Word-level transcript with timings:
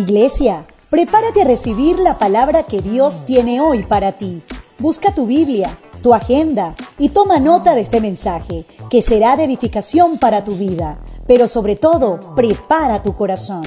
Iglesia, 0.00 0.66
prepárate 0.88 1.42
a 1.42 1.44
recibir 1.44 1.98
la 1.98 2.18
palabra 2.18 2.62
que 2.62 2.80
Dios 2.80 3.26
tiene 3.26 3.60
hoy 3.60 3.82
para 3.82 4.12
ti. 4.12 4.42
Busca 4.78 5.14
tu 5.14 5.26
Biblia, 5.26 5.78
tu 6.02 6.14
agenda 6.14 6.74
y 6.98 7.10
toma 7.10 7.38
nota 7.38 7.74
de 7.74 7.82
este 7.82 8.00
mensaje, 8.00 8.64
que 8.88 9.02
será 9.02 9.36
de 9.36 9.44
edificación 9.44 10.18
para 10.18 10.42
tu 10.42 10.52
vida. 10.52 10.98
Pero 11.26 11.46
sobre 11.48 11.76
todo, 11.76 12.34
prepara 12.34 13.02
tu 13.02 13.14
corazón. 13.14 13.62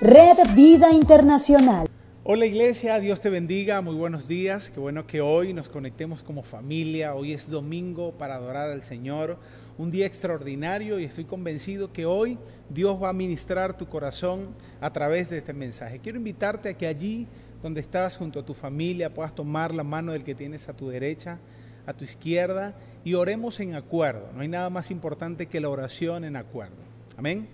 Red 0.00 0.54
Vida 0.54 0.92
Internacional. 0.92 1.88
Hola 2.28 2.44
iglesia, 2.44 2.98
Dios 2.98 3.20
te 3.20 3.30
bendiga, 3.30 3.80
muy 3.82 3.94
buenos 3.94 4.26
días, 4.26 4.70
qué 4.70 4.80
bueno 4.80 5.06
que 5.06 5.20
hoy 5.20 5.52
nos 5.52 5.68
conectemos 5.68 6.24
como 6.24 6.42
familia, 6.42 7.14
hoy 7.14 7.32
es 7.32 7.48
domingo 7.48 8.18
para 8.18 8.34
adorar 8.34 8.68
al 8.68 8.82
Señor, 8.82 9.38
un 9.78 9.92
día 9.92 10.06
extraordinario 10.06 10.98
y 10.98 11.04
estoy 11.04 11.24
convencido 11.24 11.92
que 11.92 12.04
hoy 12.04 12.36
Dios 12.68 13.00
va 13.00 13.10
a 13.10 13.12
ministrar 13.12 13.76
tu 13.76 13.86
corazón 13.86 14.56
a 14.80 14.92
través 14.92 15.30
de 15.30 15.38
este 15.38 15.52
mensaje. 15.52 16.00
Quiero 16.00 16.18
invitarte 16.18 16.70
a 16.70 16.74
que 16.76 16.88
allí 16.88 17.28
donde 17.62 17.80
estás 17.80 18.16
junto 18.16 18.40
a 18.40 18.44
tu 18.44 18.54
familia 18.54 19.14
puedas 19.14 19.32
tomar 19.32 19.72
la 19.72 19.84
mano 19.84 20.10
del 20.10 20.24
que 20.24 20.34
tienes 20.34 20.68
a 20.68 20.76
tu 20.76 20.88
derecha, 20.88 21.38
a 21.86 21.92
tu 21.92 22.02
izquierda 22.02 22.74
y 23.04 23.14
oremos 23.14 23.60
en 23.60 23.76
acuerdo. 23.76 24.32
No 24.34 24.40
hay 24.40 24.48
nada 24.48 24.68
más 24.68 24.90
importante 24.90 25.46
que 25.46 25.60
la 25.60 25.68
oración 25.68 26.24
en 26.24 26.34
acuerdo. 26.34 26.82
Amén. 27.16 27.46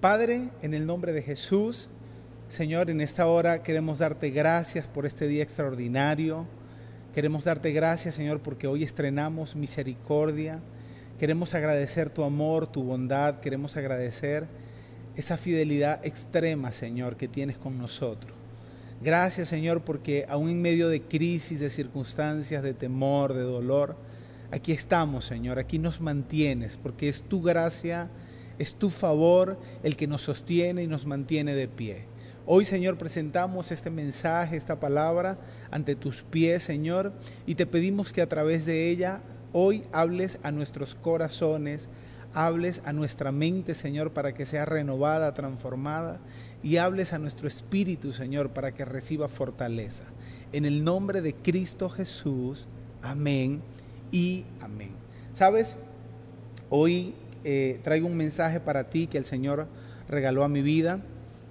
Padre, 0.00 0.48
en 0.60 0.74
el 0.74 0.86
nombre 0.86 1.12
de 1.12 1.22
Jesús, 1.22 1.88
Señor, 2.48 2.88
en 2.88 3.02
esta 3.02 3.26
hora 3.26 3.62
queremos 3.62 3.98
darte 3.98 4.30
gracias 4.30 4.86
por 4.86 5.04
este 5.04 5.26
día 5.28 5.42
extraordinario. 5.42 6.46
Queremos 7.14 7.44
darte 7.44 7.72
gracias, 7.72 8.14
Señor, 8.14 8.40
porque 8.40 8.66
hoy 8.66 8.84
estrenamos 8.84 9.54
misericordia. 9.54 10.58
Queremos 11.18 11.52
agradecer 11.52 12.08
tu 12.08 12.24
amor, 12.24 12.66
tu 12.66 12.82
bondad. 12.82 13.40
Queremos 13.40 13.76
agradecer 13.76 14.46
esa 15.14 15.36
fidelidad 15.36 16.04
extrema, 16.06 16.72
Señor, 16.72 17.18
que 17.18 17.28
tienes 17.28 17.58
con 17.58 17.76
nosotros. 17.76 18.32
Gracias, 19.02 19.50
Señor, 19.50 19.82
porque 19.82 20.24
aún 20.26 20.48
en 20.48 20.62
medio 20.62 20.88
de 20.88 21.02
crisis, 21.02 21.60
de 21.60 21.68
circunstancias, 21.68 22.62
de 22.62 22.72
temor, 22.72 23.34
de 23.34 23.42
dolor, 23.42 23.94
aquí 24.50 24.72
estamos, 24.72 25.26
Señor. 25.26 25.58
Aquí 25.58 25.78
nos 25.78 26.00
mantienes, 26.00 26.78
porque 26.78 27.10
es 27.10 27.20
tu 27.20 27.42
gracia, 27.42 28.08
es 28.58 28.74
tu 28.74 28.88
favor 28.88 29.60
el 29.82 29.96
que 29.96 30.06
nos 30.06 30.22
sostiene 30.22 30.82
y 30.82 30.86
nos 30.86 31.04
mantiene 31.04 31.54
de 31.54 31.68
pie. 31.68 32.06
Hoy, 32.50 32.64
Señor, 32.64 32.96
presentamos 32.96 33.70
este 33.72 33.90
mensaje, 33.90 34.56
esta 34.56 34.80
palabra 34.80 35.36
ante 35.70 35.94
tus 35.94 36.22
pies, 36.22 36.62
Señor, 36.62 37.12
y 37.44 37.56
te 37.56 37.66
pedimos 37.66 38.10
que 38.10 38.22
a 38.22 38.26
través 38.26 38.64
de 38.64 38.88
ella 38.88 39.20
hoy 39.52 39.84
hables 39.92 40.38
a 40.42 40.50
nuestros 40.50 40.94
corazones, 40.94 41.90
hables 42.32 42.80
a 42.86 42.94
nuestra 42.94 43.32
mente, 43.32 43.74
Señor, 43.74 44.12
para 44.14 44.32
que 44.32 44.46
sea 44.46 44.64
renovada, 44.64 45.34
transformada, 45.34 46.20
y 46.62 46.78
hables 46.78 47.12
a 47.12 47.18
nuestro 47.18 47.48
espíritu, 47.48 48.14
Señor, 48.14 48.48
para 48.48 48.72
que 48.72 48.86
reciba 48.86 49.28
fortaleza. 49.28 50.04
En 50.50 50.64
el 50.64 50.84
nombre 50.84 51.20
de 51.20 51.34
Cristo 51.34 51.90
Jesús, 51.90 52.66
amén 53.02 53.60
y 54.10 54.46
amén. 54.62 54.92
¿Sabes? 55.34 55.76
Hoy 56.70 57.14
eh, 57.44 57.78
traigo 57.82 58.06
un 58.06 58.16
mensaje 58.16 58.58
para 58.58 58.88
ti 58.88 59.06
que 59.06 59.18
el 59.18 59.26
Señor 59.26 59.66
regaló 60.08 60.44
a 60.44 60.48
mi 60.48 60.62
vida 60.62 61.02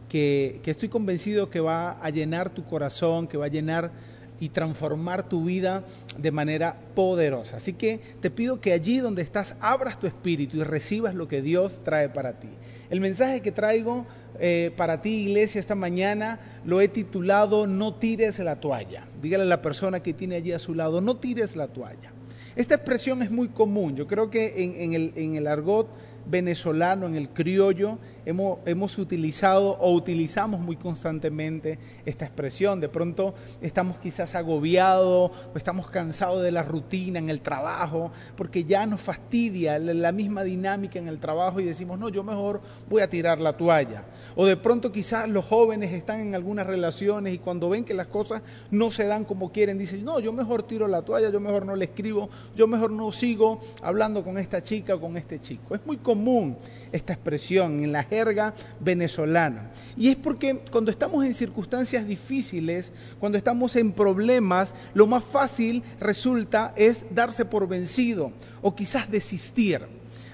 que, 0.10 0.62
estoy 0.66 0.90
convencido 0.90 1.50
que 1.50 1.60
va 1.60 1.92
a 2.02 2.10
llenar 2.10 2.50
tu 2.50 2.66
corazón, 2.66 3.28
que 3.28 3.38
va 3.38 3.46
a 3.46 3.50
llenar 3.50 3.92
y 4.40 4.50
transformar 4.50 5.28
tu 5.28 5.46
vida 5.46 5.84
de 6.18 6.32
manera 6.32 6.78
poderosa. 6.94 7.58
Así 7.58 7.74
que 7.74 8.00
te 8.22 8.30
pido 8.30 8.62
que 8.62 8.74
allí 8.74 9.00
donde 9.00 9.24
estás 9.24 9.56
abras 9.60 10.00
tu 10.00 10.06
espíritu 10.06 10.58
y 10.58 10.64
recibas 10.64 11.16
lo 11.16 11.28
que 11.28 11.42
Dios 11.42 11.82
trae 11.84 12.10
para 12.10 12.40
ti. 12.40 12.50
El 12.90 13.02
mensaje 13.02 13.42
que 13.42 13.52
traigo 13.52 14.06
eh, 14.40 14.72
para 14.78 15.02
ti, 15.02 15.22
iglesia, 15.22 15.60
esta 15.60 15.76
mañana 15.76 16.40
lo 16.66 16.82
he 16.82 16.88
titulado 16.88 17.66
No 17.66 17.96
tires 17.96 18.38
la 18.40 18.60
toalla. 18.60 19.06
Dígale 19.22 19.44
a 19.44 19.48
la 19.48 19.62
persona 19.62 20.02
que 20.02 20.14
tiene 20.14 20.36
allí 20.36 20.52
a 20.52 20.60
su 20.60 20.76
lado, 20.76 21.02
no 21.02 21.18
tires 21.18 21.56
la 21.56 21.68
toalla. 21.68 22.12
Esta 22.56 22.76
expresión 22.76 23.22
es 23.22 23.32
muy 23.32 23.50
común. 23.50 23.96
Yo 23.96 24.08
creo 24.08 24.30
que 24.30 24.64
en, 24.64 24.94
el, 24.94 25.14
en 25.16 25.36
el 25.36 25.48
argot 25.48 25.90
venezolano, 26.26 27.06
en 27.08 27.16
el 27.16 27.30
criollo, 27.30 28.00
hemos, 28.28 28.60
hemos 28.66 28.98
utilizado 28.98 29.78
o 29.80 29.94
utilizamos 29.94 30.60
muy 30.60 30.76
constantemente 30.76 31.80
esta 32.06 32.26
expresión. 32.26 32.82
De 32.82 32.90
pronto 32.90 33.34
estamos 33.62 33.96
quizás 33.98 34.36
agobiados 34.36 35.32
o 35.54 35.58
estamos 35.58 35.90
cansados 35.90 36.44
de 36.44 36.52
la 36.52 36.62
rutina 36.62 37.20
en 37.20 37.30
el 37.30 37.40
trabajo, 37.40 38.12
porque 38.36 38.66
ya 38.66 38.86
nos 38.86 39.00
fastidia 39.00 39.80
la 39.80 40.12
misma 40.12 40.44
dinámica 40.44 41.00
en 41.00 41.08
el 41.08 41.20
trabajo 41.20 41.62
y 41.62 41.64
decimos, 41.64 41.98
no, 41.98 42.10
yo 42.10 42.22
mejor 42.22 42.60
voy 42.90 43.02
a 43.02 43.08
tirar 43.08 43.40
la 43.40 43.56
toalla. 43.56 44.04
O 44.36 44.46
de 44.46 44.58
pronto 44.58 44.92
quizás 44.92 45.30
los 45.30 45.46
jóvenes 45.46 45.94
están 45.94 46.20
en 46.20 46.36
algunas 46.36 46.68
relaciones 46.68 47.34
y 47.34 47.38
cuando 47.40 47.70
ven 47.70 47.86
que 47.86 47.94
las 47.94 48.08
cosas 48.08 48.42
no 48.72 48.92
se 48.92 49.06
dan 49.06 49.24
como 49.24 49.54
quieren, 49.54 49.78
dicen, 49.78 50.04
no, 50.04 50.20
yo 50.20 50.34
mejor 50.34 50.64
tiro 50.64 50.86
la 50.90 51.02
toalla, 51.02 51.30
yo 51.30 51.40
mejor 51.40 51.66
no 51.66 51.78
le 51.78 51.86
escribo, 51.86 52.30
yo 52.58 52.68
mejor 52.68 52.92
no 52.92 53.10
sigo 53.14 53.62
hablando 53.82 54.22
con 54.26 54.38
esta 54.38 54.62
chica 54.62 54.96
o 54.96 55.00
con 55.00 55.16
este 55.16 55.40
chico. 55.40 55.76
Es 55.76 55.86
muy 55.86 55.96
común 55.96 56.58
esta 56.92 57.14
expresión 57.14 57.84
en 57.84 57.92
la 57.92 58.04
jerga 58.04 58.54
venezolana. 58.80 59.72
Y 59.96 60.10
es 60.10 60.16
porque 60.16 60.62
cuando 60.72 60.92
estamos 60.92 61.26
en 61.26 61.34
circunstancias 61.34 62.08
difíciles, 62.08 62.92
cuando 63.20 63.38
estamos 63.38 63.76
en 63.76 63.92
problemas, 63.92 64.74
lo 64.94 65.08
más 65.08 65.24
fácil 65.24 65.84
resulta 66.00 66.74
es 66.76 67.06
darse 67.12 67.46
por 67.46 67.68
vencido 67.68 68.32
o 68.62 68.76
quizás 68.76 69.10
desistir. 69.10 69.82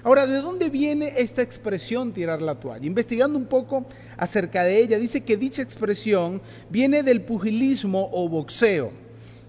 Ahora, 0.04 0.26
¿de 0.26 0.42
dónde 0.42 0.68
viene 0.68 1.14
esta 1.16 1.40
expresión 1.40 2.12
tirar 2.12 2.42
la 2.42 2.56
toalla? 2.56 2.86
Investigando 2.86 3.38
un 3.38 3.46
poco 3.46 3.86
acerca 4.18 4.62
de 4.62 4.78
ella, 4.78 4.98
dice 4.98 5.22
que 5.22 5.38
dicha 5.38 5.62
expresión 5.62 6.42
viene 6.68 7.02
del 7.02 7.22
pugilismo 7.22 8.10
o 8.12 8.28
boxeo, 8.28 8.92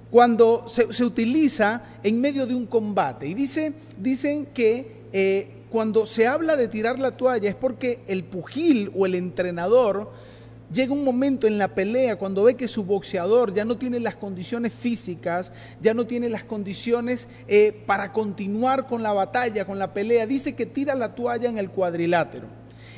cuando 0.09 0.65
se, 0.69 1.03
utiliza 1.03 1.83
en 2.01 2.21
medio 2.21 2.47
de 2.47 2.55
un 2.55 2.67
combate. 2.67 3.27
Y 3.27 3.33
dice, 3.33 3.73
dicen 3.99 4.45
que 4.53 5.03
eh, 5.11 5.49
cuando 5.75 6.05
se 6.05 6.25
habla 6.25 6.55
de 6.55 6.69
tirar 6.69 6.99
la 6.99 7.17
toalla 7.17 7.49
es 7.49 7.55
porque 7.55 7.99
el 8.07 8.23
pugil 8.23 8.93
o 8.95 9.05
el 9.05 9.13
entrenador 9.13 10.09
llega 10.71 10.93
un 10.93 11.03
momento 11.03 11.47
en 11.47 11.57
la 11.57 11.67
pelea 11.67 12.15
cuando 12.15 12.45
ve 12.45 12.55
que 12.55 12.69
su 12.69 12.85
boxeador 12.85 13.53
ya 13.53 13.65
no 13.65 13.75
tiene 13.75 13.99
las 13.99 14.15
condiciones 14.15 14.71
físicas, 14.71 15.51
ya 15.81 15.93
no 15.93 16.07
tiene 16.07 16.29
las 16.29 16.45
condiciones 16.45 17.27
eh, 17.49 17.77
para 17.85 18.13
continuar 18.13 18.87
con 18.87 19.03
la 19.03 19.11
batalla, 19.11 19.65
con 19.65 19.77
la 19.77 19.93
pelea, 19.93 20.25
dice 20.25 20.55
que 20.55 20.65
tira 20.65 20.95
la 20.95 21.13
toalla 21.13 21.49
en 21.49 21.57
el 21.57 21.69
cuadrilátero. 21.69 22.47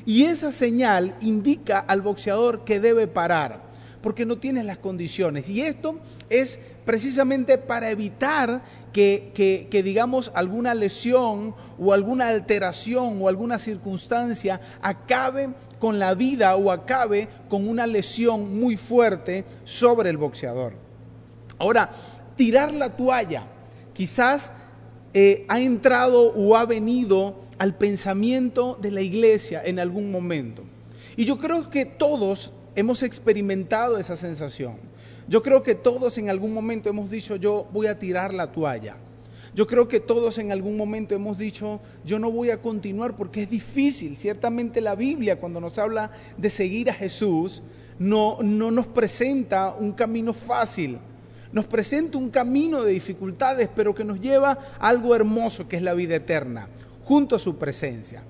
Y 0.06 0.26
esa 0.26 0.52
señal 0.52 1.16
indica 1.22 1.80
al 1.80 2.04
boxeador 2.04 2.64
que 2.64 2.80
debe 2.80 3.08
parar, 3.08 3.67
porque 4.02 4.26
no 4.26 4.38
tiene 4.38 4.64
las 4.64 4.78
condiciones. 4.78 5.50
Y 5.50 5.62
esto 5.62 6.00
es 6.30 6.60
precisamente 6.86 7.58
para 7.58 7.90
evitar 7.90 8.64
que, 8.94 9.82
digamos, 9.84 10.32
alguna 10.34 10.74
lesión 10.74 11.54
o 11.78 11.94
alguna 11.94 12.30
alteración 12.30 13.22
o 13.22 13.28
alguna 13.28 13.60
circunstancia 13.60 14.60
acabe 14.82 15.50
con 15.80 16.00
la 16.00 16.16
vida 16.16 16.56
o 16.56 16.72
acabe 16.72 17.28
con 17.50 17.68
una 17.68 17.86
lesión 17.86 18.60
muy 18.60 18.78
fuerte 18.78 19.46
sobre 19.64 20.10
el 20.10 20.18
boxeador. 20.18 20.74
Ahora, 21.60 21.92
tirar 22.36 22.74
la 22.74 22.96
toalla 22.96 23.44
quizás 23.94 24.52
eh, 25.14 25.46
ha 25.48 25.60
entrado 25.60 26.34
o 26.34 26.56
ha 26.56 26.66
venido 26.66 27.36
al 27.58 27.76
pensamiento 27.76 28.78
de 28.80 28.92
la 28.92 29.02
iglesia 29.02 29.62
en 29.64 29.80
algún 29.80 30.12
momento. 30.12 30.64
Y 31.16 31.26
yo 31.26 31.38
creo 31.38 31.70
que 31.70 31.86
todos 31.86 32.52
hemos 32.78 33.02
experimentado 33.02 33.98
esa 33.98 34.16
sensación. 34.16 34.76
Yo 35.28 35.42
creo 35.42 35.64
que 35.64 35.74
todos 35.74 36.20
en 36.20 36.30
algún 36.30 36.54
momento 36.54 36.90
hemos 36.90 37.10
dicho, 37.10 37.36
yo 37.36 37.68
voy 37.74 37.88
a 37.88 37.98
tirar 37.98 38.36
la 38.36 38.52
toalla. 38.52 38.98
Yo 39.56 39.66
creo 39.66 39.88
que 39.88 40.00
todos 40.00 40.38
en 40.38 40.52
algún 40.52 40.78
momento 40.78 41.16
hemos 41.16 41.40
dicho, 41.40 41.82
yo 42.06 42.20
no 42.20 42.30
voy 42.30 42.52
a 42.52 42.62
continuar 42.62 43.16
porque 43.18 43.42
es 43.42 43.50
difícil. 43.50 44.16
Ciertamente 44.16 44.80
la 44.80 44.94
Biblia 44.94 45.40
cuando 45.40 45.60
nos 45.60 45.80
habla 45.80 46.12
de 46.38 46.52
seguir 46.52 46.92
a 46.92 46.94
Jesús, 46.94 47.64
no, 47.98 48.38
no 48.44 48.70
nos 48.70 48.86
presenta 48.86 49.74
un 49.74 49.92
camino 49.94 50.36
fácil. 50.36 51.00
Nos 51.52 51.66
presenta 51.66 52.20
un 52.20 52.30
camino 52.30 52.84
de 52.84 52.92
dificultades, 52.92 53.70
pero 53.76 53.96
que 53.96 54.04
nos 54.04 54.22
lleva 54.22 54.52
a 54.80 54.88
algo 54.88 55.16
hermoso 55.16 55.68
que 55.68 55.78
es 55.78 55.82
la 55.82 55.96
vida 55.96 56.14
eterna, 56.14 56.68
junto 57.04 57.36
a 57.36 57.40
su 57.40 57.58
presencia. 57.58 58.22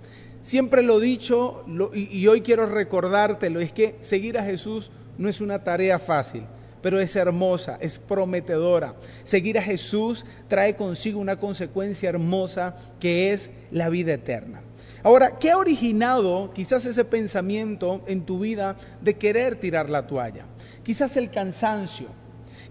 Siempre 0.48 0.82
lo 0.82 1.02
he 1.02 1.04
dicho 1.04 1.66
y 1.94 2.26
hoy 2.28 2.40
quiero 2.40 2.68
recordártelo, 2.68 3.60
es 3.60 3.74
que 3.74 3.98
seguir 4.00 4.38
a 4.38 4.46
Jesús 4.46 4.92
no 5.18 5.28
es 5.28 5.42
una 5.42 5.62
tarea 5.62 6.00
fácil 6.00 6.46
pero 6.82 7.02
es 7.02 7.18
hermosa, 7.18 7.78
es 7.82 8.00
prometedora. 8.00 8.96
Seguir 9.26 9.58
a 9.58 9.62
Jesús 9.62 10.24
trae 10.48 10.78
consigo 10.78 11.20
una 11.20 11.36
consecuencia 11.38 12.08
hermosa 12.08 12.78
que 12.98 13.34
es 13.34 13.52
la 13.72 13.90
vida 13.90 14.14
eterna. 14.14 14.62
Ahora, 15.04 15.38
¿qué 15.38 15.52
ha 15.52 15.58
originado 15.58 16.54
quizás 16.54 16.86
ese 16.86 17.04
pensamiento 17.04 18.02
en 18.08 18.22
tu 18.22 18.40
vida 18.40 18.78
de 19.02 19.18
querer 19.18 19.60
tirar 19.60 19.90
la 19.90 20.08
toalla? 20.08 20.46
Quizás 20.82 21.18
el 21.18 21.30
cansancio. 21.30 22.08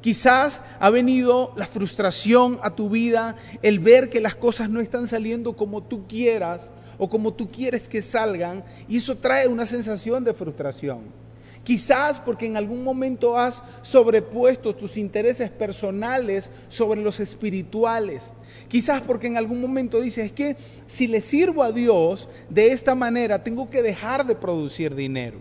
Quizás 0.01 0.63
ha 0.81 0.89
venido 0.89 1.53
la 1.57 1.67
frustración 1.67 2.59
a 2.63 2.75
tu 2.75 2.89
vida, 2.89 3.37
el 3.61 3.81
ver 3.81 4.09
que 4.09 4.23
las 4.23 4.35
cosas 4.35 4.71
no 4.71 4.81
están 4.81 5.09
saliendo 5.09 5.59
como 5.59 5.83
tú 5.83 6.07
quieras 6.07 6.71
o 6.99 7.09
como 7.09 7.33
tú 7.33 7.51
quieres 7.51 7.89
que 7.89 8.03
salgan, 8.03 8.65
y 8.89 8.99
eso 8.99 9.17
trae 9.17 9.49
una 9.49 9.67
sensación 9.67 10.25
de 10.25 10.35
frustración. 10.35 11.27
Quizás 11.67 12.21
porque 12.21 12.47
en 12.47 12.57
algún 12.57 12.85
momento 12.85 13.37
has 13.37 13.61
sobrepuesto 13.83 14.73
tus 14.73 14.97
intereses 14.97 15.51
personales 15.51 16.49
sobre 16.69 17.03
los 17.03 17.19
espirituales. 17.19 18.33
Quizás 18.69 19.01
porque 19.01 19.27
en 19.27 19.37
algún 19.37 19.61
momento 19.61 20.01
dices, 20.01 20.27
es 20.27 20.33
que 20.33 20.57
si 20.87 21.09
le 21.09 21.21
sirvo 21.21 21.65
a 21.65 21.73
Dios 21.73 22.29
de 22.49 22.71
esta 22.71 22.95
manera, 22.95 23.43
tengo 23.43 23.69
que 23.69 23.83
dejar 23.83 24.25
de 24.25 24.37
producir 24.37 24.95
dinero. 24.95 25.39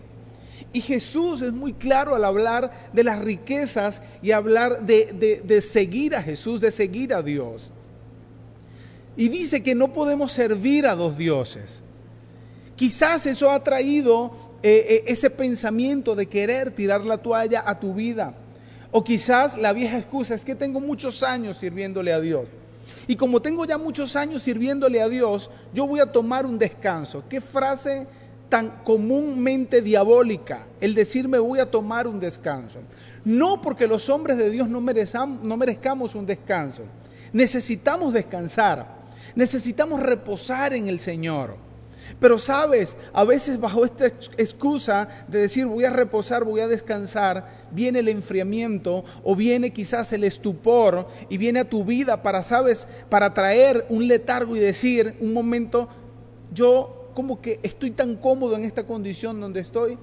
Y 0.72 0.80
Jesús 0.80 1.42
es 1.42 1.52
muy 1.52 1.72
claro 1.72 2.16
al 2.16 2.24
hablar 2.24 2.72
de 2.92 3.04
las 3.04 3.20
riquezas 3.20 4.02
y 4.20 4.32
hablar 4.32 4.84
de, 4.84 5.40
de 5.44 5.62
seguir 5.62 6.16
a 6.16 6.22
Jesús, 6.24 6.60
de 6.60 6.72
seguir 6.72 7.14
a 7.14 7.22
Dios. 7.22 7.70
Y 9.16 9.28
dice 9.28 9.62
que 9.62 9.74
no 9.74 9.92
podemos 9.92 10.32
servir 10.32 10.86
a 10.86 10.94
dos 10.94 11.16
dioses. 11.16 11.82
Quizás 12.76 13.24
eso 13.26 13.50
ha 13.50 13.62
traído 13.62 14.32
eh, 14.62 14.86
eh, 14.88 15.04
ese 15.06 15.30
pensamiento 15.30 16.14
de 16.14 16.26
querer 16.26 16.70
tirar 16.70 17.00
la 17.02 17.18
toalla 17.18 17.64
a 17.66 17.80
tu 17.80 17.94
vida. 17.94 18.34
O 18.90 19.02
quizás 19.02 19.56
la 19.56 19.72
vieja 19.72 19.98
excusa 19.98 20.34
es 20.34 20.44
que 20.44 20.54
tengo 20.54 20.80
muchos 20.80 21.22
años 21.22 21.56
sirviéndole 21.56 22.12
a 22.12 22.20
Dios. 22.20 22.48
Y 23.08 23.16
como 23.16 23.40
tengo 23.40 23.64
ya 23.64 23.78
muchos 23.78 24.16
años 24.16 24.42
sirviéndole 24.42 25.00
a 25.00 25.08
Dios, 25.08 25.50
yo 25.72 25.86
voy 25.86 26.00
a 26.00 26.12
tomar 26.12 26.44
un 26.44 26.58
descanso. 26.58 27.24
Qué 27.28 27.40
frase 27.40 28.06
tan 28.48 28.82
comúnmente 28.84 29.82
diabólica, 29.82 30.66
el 30.80 30.94
decirme 30.94 31.38
voy 31.38 31.58
a 31.58 31.70
tomar 31.70 32.06
un 32.06 32.20
descanso. 32.20 32.80
No 33.24 33.60
porque 33.60 33.86
los 33.86 34.08
hombres 34.08 34.36
de 34.36 34.50
Dios 34.50 34.68
no, 34.68 34.80
no 34.80 35.56
merezcamos 35.56 36.14
un 36.14 36.26
descanso. 36.26 36.82
Necesitamos 37.32 38.12
descansar. 38.12 38.95
Necesitamos 39.36 40.02
reposar 40.02 40.74
en 40.74 40.88
el 40.88 40.98
Señor. 40.98 41.56
Pero 42.20 42.38
sabes, 42.38 42.96
a 43.12 43.24
veces 43.24 43.60
bajo 43.60 43.84
esta 43.84 44.06
excusa 44.06 45.08
de 45.28 45.40
decir 45.40 45.66
voy 45.66 45.84
a 45.84 45.90
reposar, 45.90 46.44
voy 46.44 46.60
a 46.60 46.68
descansar, 46.68 47.46
viene 47.72 47.98
el 47.98 48.08
enfriamiento 48.08 49.04
o 49.24 49.34
viene 49.34 49.72
quizás 49.72 50.12
el 50.12 50.24
estupor 50.24 51.08
y 51.28 51.36
viene 51.36 51.60
a 51.60 51.68
tu 51.68 51.84
vida 51.84 52.22
para, 52.22 52.42
sabes, 52.44 52.86
para 53.08 53.34
traer 53.34 53.86
un 53.88 54.06
letargo 54.06 54.56
y 54.56 54.60
decir 54.60 55.16
un 55.20 55.32
momento, 55.32 55.88
yo 56.54 57.10
como 57.14 57.40
que 57.40 57.60
estoy 57.62 57.90
tan 57.90 58.16
cómodo 58.16 58.56
en 58.56 58.64
esta 58.64 58.84
condición 58.84 59.40
donde 59.40 59.60
estoy 59.60 59.98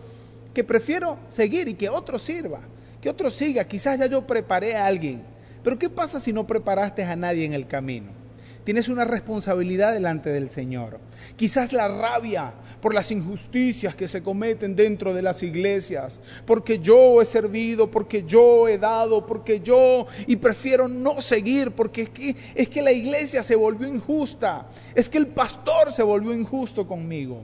que 0.54 0.64
prefiero 0.64 1.18
seguir 1.30 1.68
y 1.68 1.74
que 1.74 1.90
otro 1.90 2.20
sirva, 2.20 2.60
que 3.02 3.10
otro 3.10 3.32
siga, 3.32 3.64
quizás 3.64 3.98
ya 3.98 4.06
yo 4.06 4.28
preparé 4.28 4.76
a 4.76 4.86
alguien. 4.86 5.24
Pero 5.64 5.80
¿qué 5.80 5.90
pasa 5.90 6.20
si 6.20 6.34
no 6.34 6.46
preparaste 6.46 7.04
a 7.04 7.16
nadie 7.16 7.46
en 7.46 7.54
el 7.54 7.66
camino? 7.66 8.23
Tienes 8.64 8.88
una 8.88 9.04
responsabilidad 9.04 9.94
delante 9.94 10.30
del 10.30 10.50
Señor. 10.50 11.00
Quizás 11.36 11.74
la 11.74 11.88
rabia 11.90 12.54
por 12.82 12.94
las 12.94 13.12
injusticias 13.12 13.96
que 13.96 14.08
se 14.08 14.22
cometen 14.22 14.76
dentro 14.76 15.14
de 15.14 15.22
las 15.22 15.42
iglesias, 15.44 16.20
porque 16.46 16.80
yo 16.80 17.22
he 17.22 17.26
servido, 17.26 17.90
porque 17.90 18.24
yo 18.24 18.68
he 18.68 18.78
dado, 18.78 19.26
porque 19.26 19.60
yo, 19.62 20.08
y 20.28 20.36
prefiero 20.36 20.88
no 20.88 21.22
seguir, 21.22 21.72
porque 21.72 22.04
es 22.04 22.10
que, 22.10 22.36
es 22.56 22.70
que 22.70 22.82
la 22.82 22.92
iglesia 22.92 23.42
se 23.42 23.56
volvió 23.56 23.88
injusta, 23.88 24.68
es 24.96 25.08
que 25.08 25.18
el 25.18 25.28
pastor 25.28 25.92
se 25.92 26.04
volvió 26.04 26.34
injusto 26.34 26.88
conmigo. 26.88 27.44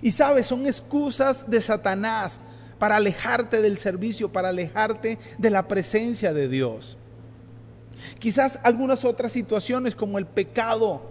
Y 0.00 0.10
sabes, 0.10 0.46
son 0.46 0.66
excusas 0.66 1.48
de 1.50 1.60
Satanás 1.60 2.40
para 2.78 2.96
alejarte 2.96 3.60
del 3.60 3.78
servicio, 3.78 4.32
para 4.32 4.48
alejarte 4.48 5.18
de 5.38 5.50
la 5.50 5.68
presencia 5.68 6.32
de 6.32 6.48
Dios. 6.48 6.96
Quizás 8.18 8.58
algunas 8.62 9.04
otras 9.04 9.32
situaciones 9.32 9.94
como 9.94 10.18
el 10.18 10.26
pecado, 10.26 11.02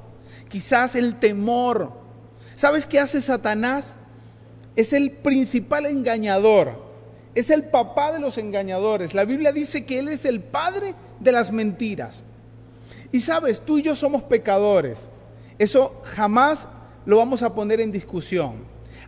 quizás 0.49 0.95
el 0.95 1.15
temor. 1.19 1.91
¿Sabes 2.55 2.85
qué 2.85 2.99
hace 2.99 3.21
Satanás? 3.21 3.95
Es 4.75 4.93
el 4.93 5.11
principal 5.11 5.85
engañador, 5.85 6.83
es 7.35 7.49
el 7.49 7.63
papá 7.63 8.11
de 8.11 8.19
los 8.19 8.37
engañadores. 8.37 9.13
La 9.13 9.25
Biblia 9.25 9.51
dice 9.51 9.85
que 9.85 9.99
Él 9.99 10.07
es 10.07 10.25
el 10.25 10.41
padre 10.41 10.95
de 11.19 11.31
las 11.31 11.51
mentiras. 11.51 12.23
Y 13.11 13.19
sabes, 13.19 13.59
tú 13.59 13.77
y 13.77 13.81
yo 13.81 13.95
somos 13.95 14.23
pecadores. 14.23 15.09
Eso 15.57 16.01
jamás 16.03 16.67
lo 17.05 17.17
vamos 17.17 17.43
a 17.43 17.53
poner 17.53 17.81
en 17.81 17.91
discusión. 17.91 18.55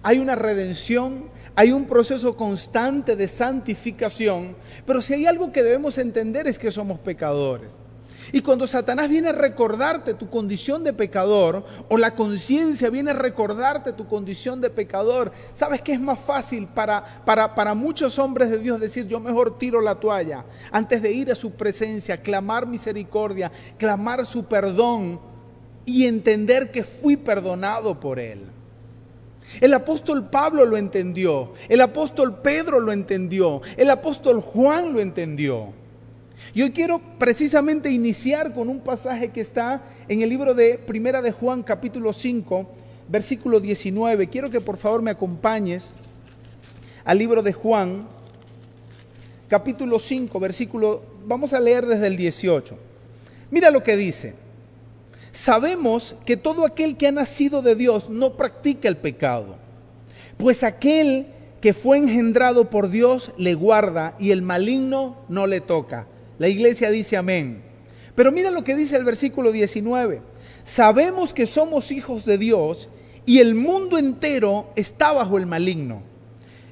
Hay 0.01 0.19
una 0.19 0.35
redención, 0.35 1.29
hay 1.55 1.71
un 1.71 1.85
proceso 1.85 2.35
constante 2.35 3.15
de 3.15 3.27
santificación, 3.27 4.55
pero 4.85 5.01
si 5.01 5.13
hay 5.13 5.25
algo 5.25 5.51
que 5.51 5.63
debemos 5.63 5.97
entender 5.97 6.47
es 6.47 6.57
que 6.57 6.71
somos 6.71 6.99
pecadores. 6.99 7.77
Y 8.31 8.41
cuando 8.41 8.67
Satanás 8.67 9.09
viene 9.09 9.29
a 9.29 9.33
recordarte 9.33 10.13
tu 10.13 10.29
condición 10.29 10.83
de 10.83 10.93
pecador, 10.93 11.63
o 11.89 11.97
la 11.97 12.15
conciencia 12.15 12.89
viene 12.89 13.11
a 13.11 13.15
recordarte 13.15 13.93
tu 13.93 14.07
condición 14.07 14.61
de 14.61 14.69
pecador, 14.69 15.31
¿sabes 15.53 15.81
qué 15.81 15.93
es 15.93 15.99
más 15.99 16.19
fácil 16.19 16.67
para, 16.67 17.03
para, 17.25 17.53
para 17.53 17.73
muchos 17.73 18.17
hombres 18.17 18.49
de 18.49 18.59
Dios 18.59 18.79
decir, 18.79 19.07
yo 19.07 19.19
mejor 19.19 19.57
tiro 19.57 19.81
la 19.81 19.95
toalla 19.95 20.45
antes 20.71 21.01
de 21.01 21.11
ir 21.11 21.31
a 21.31 21.35
su 21.35 21.51
presencia, 21.51 22.21
clamar 22.21 22.65
misericordia, 22.65 23.51
clamar 23.77 24.25
su 24.25 24.45
perdón 24.45 25.19
y 25.85 26.07
entender 26.07 26.71
que 26.71 26.83
fui 26.83 27.17
perdonado 27.17 27.99
por 27.99 28.19
él? 28.19 28.49
El 29.61 29.73
apóstol 29.73 30.29
Pablo 30.29 30.65
lo 30.65 30.77
entendió, 30.77 31.53
el 31.69 31.81
apóstol 31.81 32.41
Pedro 32.41 32.79
lo 32.79 32.91
entendió, 32.91 33.61
el 33.77 33.89
apóstol 33.89 34.39
Juan 34.41 34.93
lo 34.93 34.99
entendió. 34.99 35.73
Y 36.53 36.61
hoy 36.61 36.71
quiero 36.71 36.99
precisamente 37.19 37.89
iniciar 37.89 38.53
con 38.53 38.69
un 38.69 38.79
pasaje 38.79 39.29
que 39.31 39.41
está 39.41 39.83
en 40.07 40.21
el 40.21 40.29
libro 40.29 40.53
de 40.53 40.77
Primera 40.77 41.21
de 41.21 41.31
Juan 41.31 41.63
capítulo 41.63 42.13
5, 42.13 42.67
versículo 43.07 43.59
19. 43.59 44.27
Quiero 44.27 44.49
que 44.49 44.61
por 44.61 44.77
favor 44.77 45.01
me 45.01 45.11
acompañes 45.11 45.93
al 47.05 47.17
libro 47.17 47.41
de 47.41 47.53
Juan 47.53 48.07
capítulo 49.47 49.99
5, 49.99 50.39
versículo, 50.39 51.03
vamos 51.25 51.53
a 51.53 51.59
leer 51.59 51.85
desde 51.85 52.07
el 52.07 52.17
18. 52.17 52.75
Mira 53.51 53.69
lo 53.69 53.83
que 53.83 53.95
dice. 53.95 54.42
Sabemos 55.33 56.15
que 56.27 56.37
todo 56.37 56.63
aquel 56.63 56.95
que 56.95 57.07
ha 57.07 57.11
nacido 57.11 57.63
de 57.63 57.75
Dios 57.75 58.07
no 58.09 58.37
practica 58.37 58.87
el 58.87 58.97
pecado, 58.97 59.57
pues 60.37 60.63
aquel 60.63 61.25
que 61.59 61.73
fue 61.73 61.97
engendrado 61.97 62.69
por 62.69 62.89
Dios 62.89 63.31
le 63.35 63.55
guarda 63.55 64.15
y 64.19 64.29
el 64.29 64.43
maligno 64.43 65.17
no 65.29 65.47
le 65.47 65.59
toca. 65.59 66.07
La 66.37 66.47
iglesia 66.49 66.91
dice 66.91 67.17
amén. 67.17 67.63
Pero 68.13 68.31
mira 68.31 68.51
lo 68.51 68.63
que 68.63 68.75
dice 68.75 68.95
el 68.95 69.05
versículo 69.05 69.51
19. 69.51 70.21
Sabemos 70.65 71.33
que 71.33 71.47
somos 71.47 71.91
hijos 71.91 72.25
de 72.25 72.37
Dios 72.37 72.89
y 73.25 73.39
el 73.39 73.55
mundo 73.55 73.97
entero 73.97 74.67
está 74.75 75.13
bajo 75.13 75.39
el 75.39 75.47
maligno. 75.47 76.03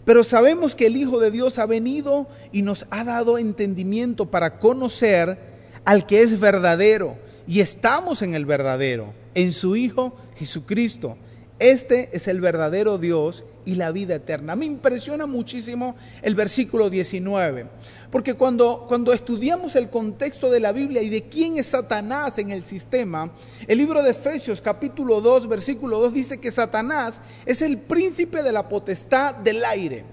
Pero 0.06 0.24
sabemos 0.24 0.76
que 0.76 0.86
el 0.86 0.98
Hijo 0.98 1.20
de 1.20 1.32
Dios 1.32 1.58
ha 1.58 1.66
venido 1.66 2.28
y 2.52 2.62
nos 2.62 2.86
ha 2.92 3.04
dado 3.04 3.40
entendimiento 3.40 4.30
para 4.30 4.60
conocer 4.60 5.40
al 5.84 6.06
que 6.06 6.22
es 6.22 6.40
verdadero. 6.40 7.18
Y 7.48 7.60
estamos 7.60 8.22
en 8.22 8.36
el 8.36 8.46
verdadero, 8.46 9.14
en 9.34 9.52
su 9.54 9.76
Hijo 9.76 10.16
Jesucristo. 10.38 11.18
Este 11.60 12.10
es 12.14 12.28
el 12.28 12.42
verdadero 12.42 12.98
Dios 12.98 13.44
y 13.66 13.76
la 13.76 13.92
vida 13.92 14.16
eterna. 14.16 14.56
Me 14.56 14.66
impresiona 14.66 15.28
muchísimo 15.28 15.96
el 16.24 16.34
versículo 16.34 16.90
19, 16.90 17.68
porque 18.12 18.34
cuando, 18.34 18.86
cuando 18.88 19.14
estudiamos 19.14 19.76
el 19.76 19.90
contexto 19.90 20.50
de 20.50 20.60
la 20.60 20.72
Biblia 20.72 21.04
y 21.04 21.10
de 21.10 21.24
quién 21.24 21.58
es 21.58 21.68
Satanás 21.68 22.40
en 22.40 22.50
el 22.50 22.64
sistema, 22.64 23.32
el 23.68 23.78
libro 23.78 24.02
de 24.02 24.10
Efesios 24.10 24.60
capítulo 24.60 25.22
2, 25.22 25.48
versículo 25.48 26.00
2 26.00 26.14
dice 26.14 26.40
que 26.40 26.52
Satanás 26.52 27.22
es 27.46 27.62
el 27.62 27.78
príncipe 27.78 28.42
de 28.42 28.52
la 28.52 28.68
potestad 28.68 29.36
del 29.36 29.64
aire. 29.64 30.04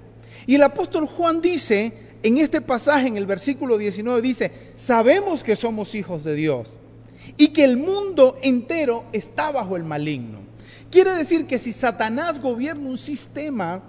Y 0.47 0.57
el 0.57 0.63
apóstol 0.63 1.07
Juan 1.07 1.41
dice, 1.41 1.93
en 2.23 2.37
este 2.37 2.61
pasaje, 2.61 3.09
en 3.09 3.17
el 3.17 3.25
versículo 3.27 3.79
19, 3.79 4.21
dice, 4.21 4.53
sabemos 4.77 5.43
que 5.43 5.57
somos 5.57 5.95
hijos 5.95 6.25
de 6.25 6.35
Dios 6.35 6.79
y 7.39 7.49
que 7.49 7.65
el 7.65 7.77
mundo 7.79 8.37
entero 8.43 9.05
está 9.13 9.51
bajo 9.51 9.77
el 9.77 9.85
maligno. 9.85 10.41
Quiere 10.91 11.15
decir 11.15 11.47
que 11.47 11.59
si 11.59 11.73
Satanás 11.73 12.41
gobierna 12.41 12.89
un 12.89 12.99
sistema, 12.99 13.81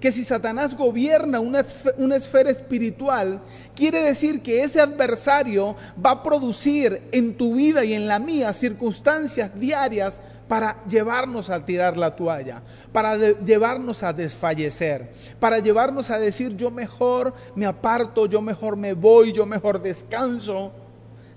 que 0.00 0.12
si 0.12 0.24
Satanás 0.24 0.76
gobierna 0.76 1.40
una, 1.40 1.64
una, 1.96 2.16
esfera 2.16 2.50
espiritual, 2.50 3.40
quiere 3.74 4.02
decir 4.02 4.42
que 4.42 4.62
ese 4.62 4.80
adversario 4.80 5.74
va 6.04 6.10
a 6.10 6.22
producir 6.22 7.02
en 7.10 7.34
tu 7.34 7.54
vida 7.54 7.84
y 7.84 7.94
en 7.94 8.06
la 8.06 8.18
mía 8.18 8.52
circunstancias 8.52 9.58
diarias 9.58 10.20
para 10.46 10.82
llevarnos 10.86 11.50
a 11.50 11.64
tirar 11.64 11.96
la 11.96 12.16
toalla, 12.16 12.62
para 12.92 13.16
llevarnos 13.16 14.02
a 14.02 14.12
desfallecer, 14.12 15.12
para 15.38 15.58
llevarnos 15.58 16.10
a 16.10 16.18
decir 16.18 16.56
yo 16.56 16.70
mejor 16.70 17.34
me 17.54 17.66
aparto, 17.66 18.26
yo 18.26 18.40
mejor 18.40 18.76
me 18.76 18.94
voy, 18.94 19.32
yo 19.32 19.46
mejor 19.46 19.80
descanso. 19.80 20.72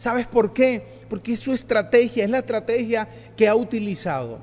¿Sabes 0.01 0.25
por 0.25 0.51
qué? 0.51 0.81
Porque 1.09 1.33
es 1.33 1.41
su 1.41 1.53
estrategia, 1.53 2.23
es 2.23 2.29
la 2.31 2.39
estrategia 2.39 3.07
que 3.37 3.47
ha 3.47 3.53
utilizado. 3.53 4.39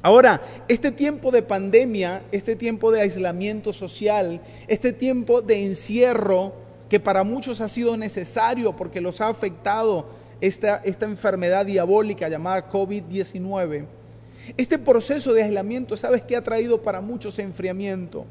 Ahora, 0.00 0.40
este 0.68 0.92
tiempo 0.92 1.32
de 1.32 1.42
pandemia, 1.42 2.22
este 2.30 2.54
tiempo 2.54 2.92
de 2.92 3.00
aislamiento 3.00 3.72
social, 3.72 4.40
este 4.68 4.92
tiempo 4.92 5.42
de 5.42 5.66
encierro, 5.66 6.52
que 6.88 7.00
para 7.00 7.24
muchos 7.24 7.60
ha 7.60 7.68
sido 7.68 7.96
necesario 7.96 8.76
porque 8.76 9.00
los 9.00 9.20
ha 9.20 9.26
afectado 9.26 10.06
esta, 10.40 10.76
esta 10.84 11.06
enfermedad 11.06 11.66
diabólica 11.66 12.28
llamada 12.28 12.70
COVID-19, 12.70 13.86
este 14.56 14.78
proceso 14.78 15.32
de 15.32 15.42
aislamiento, 15.42 15.96
¿sabes 15.96 16.22
qué 16.22 16.36
ha 16.36 16.44
traído 16.44 16.80
para 16.80 17.00
muchos 17.00 17.40
enfriamiento? 17.40 18.24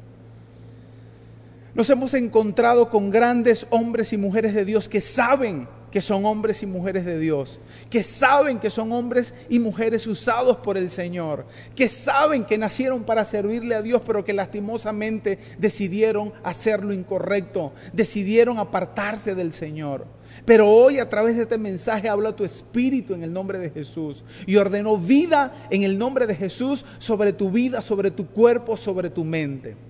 Nos 1.74 1.90
hemos 1.90 2.14
encontrado 2.14 2.88
con 2.88 3.10
grandes 3.10 3.66
hombres 3.68 4.14
y 4.14 4.16
mujeres 4.16 4.54
de 4.54 4.64
Dios 4.64 4.88
que 4.88 5.02
saben 5.02 5.68
que 5.90 6.02
son 6.02 6.24
hombres 6.24 6.62
y 6.62 6.66
mujeres 6.66 7.04
de 7.04 7.18
Dios, 7.18 7.58
que 7.88 8.02
saben 8.02 8.58
que 8.58 8.70
son 8.70 8.92
hombres 8.92 9.34
y 9.48 9.58
mujeres 9.58 10.06
usados 10.06 10.58
por 10.58 10.76
el 10.76 10.90
Señor, 10.90 11.46
que 11.74 11.88
saben 11.88 12.44
que 12.44 12.58
nacieron 12.58 13.04
para 13.04 13.24
servirle 13.24 13.74
a 13.74 13.82
Dios, 13.82 14.02
pero 14.06 14.24
que 14.24 14.32
lastimosamente 14.32 15.38
decidieron 15.58 16.32
hacer 16.42 16.84
lo 16.84 16.92
incorrecto, 16.92 17.72
decidieron 17.92 18.58
apartarse 18.58 19.34
del 19.34 19.52
Señor. 19.52 20.06
Pero 20.44 20.68
hoy 20.68 20.98
a 20.98 21.08
través 21.08 21.36
de 21.36 21.42
este 21.42 21.58
mensaje 21.58 22.08
habla 22.08 22.36
tu 22.36 22.44
espíritu 22.44 23.14
en 23.14 23.22
el 23.22 23.32
nombre 23.32 23.58
de 23.58 23.70
Jesús 23.70 24.24
y 24.46 24.56
ordenó 24.56 24.96
vida 24.96 25.52
en 25.70 25.82
el 25.82 25.98
nombre 25.98 26.26
de 26.26 26.34
Jesús 26.34 26.84
sobre 26.98 27.32
tu 27.32 27.50
vida, 27.50 27.82
sobre 27.82 28.10
tu 28.10 28.26
cuerpo, 28.26 28.76
sobre 28.76 29.10
tu 29.10 29.24
mente. 29.24 29.89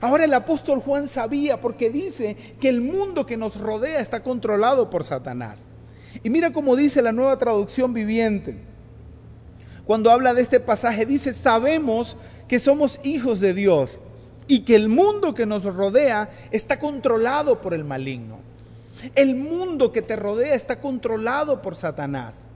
Ahora 0.00 0.24
el 0.24 0.34
apóstol 0.34 0.80
Juan 0.80 1.08
sabía 1.08 1.60
porque 1.60 1.90
dice 1.90 2.36
que 2.60 2.68
el 2.68 2.80
mundo 2.80 3.26
que 3.26 3.36
nos 3.36 3.56
rodea 3.56 4.00
está 4.00 4.22
controlado 4.22 4.90
por 4.90 5.04
Satanás. 5.04 5.66
Y 6.22 6.30
mira 6.30 6.52
cómo 6.52 6.76
dice 6.76 7.02
la 7.02 7.12
nueva 7.12 7.38
traducción 7.38 7.92
viviente. 7.92 8.56
Cuando 9.84 10.10
habla 10.10 10.34
de 10.34 10.42
este 10.42 10.60
pasaje, 10.60 11.06
dice, 11.06 11.32
sabemos 11.32 12.16
que 12.46 12.58
somos 12.58 13.00
hijos 13.02 13.40
de 13.40 13.54
Dios 13.54 13.98
y 14.46 14.60
que 14.60 14.74
el 14.74 14.88
mundo 14.88 15.34
que 15.34 15.46
nos 15.46 15.64
rodea 15.64 16.28
está 16.50 16.78
controlado 16.78 17.60
por 17.60 17.74
el 17.74 17.84
maligno. 17.84 18.38
El 19.14 19.36
mundo 19.36 19.92
que 19.92 20.02
te 20.02 20.16
rodea 20.16 20.54
está 20.54 20.80
controlado 20.80 21.62
por 21.62 21.76
Satanás. 21.76 22.47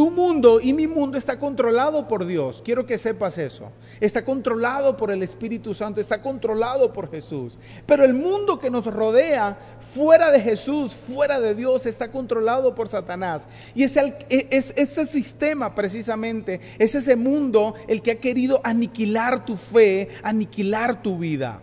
Tu 0.00 0.10
mundo 0.10 0.62
y 0.62 0.72
mi 0.72 0.86
mundo 0.86 1.18
está 1.18 1.38
controlado 1.38 2.08
por 2.08 2.24
Dios. 2.24 2.62
Quiero 2.64 2.86
que 2.86 2.96
sepas 2.96 3.36
eso. 3.36 3.70
Está 4.00 4.24
controlado 4.24 4.96
por 4.96 5.10
el 5.10 5.22
Espíritu 5.22 5.74
Santo, 5.74 6.00
está 6.00 6.22
controlado 6.22 6.90
por 6.90 7.10
Jesús. 7.10 7.58
Pero 7.84 8.02
el 8.06 8.14
mundo 8.14 8.58
que 8.58 8.70
nos 8.70 8.86
rodea, 8.86 9.58
fuera 9.94 10.30
de 10.30 10.40
Jesús, 10.40 10.94
fuera 10.94 11.38
de 11.38 11.54
Dios, 11.54 11.84
está 11.84 12.10
controlado 12.10 12.74
por 12.74 12.88
Satanás. 12.88 13.42
Y 13.74 13.82
es, 13.82 13.94
el, 13.98 14.14
es 14.30 14.72
ese 14.74 15.04
sistema 15.04 15.74
precisamente, 15.74 16.62
es 16.78 16.94
ese 16.94 17.14
mundo 17.14 17.74
el 17.86 18.00
que 18.00 18.12
ha 18.12 18.20
querido 18.20 18.62
aniquilar 18.64 19.44
tu 19.44 19.58
fe, 19.58 20.08
aniquilar 20.22 21.02
tu 21.02 21.18
vida. 21.18 21.60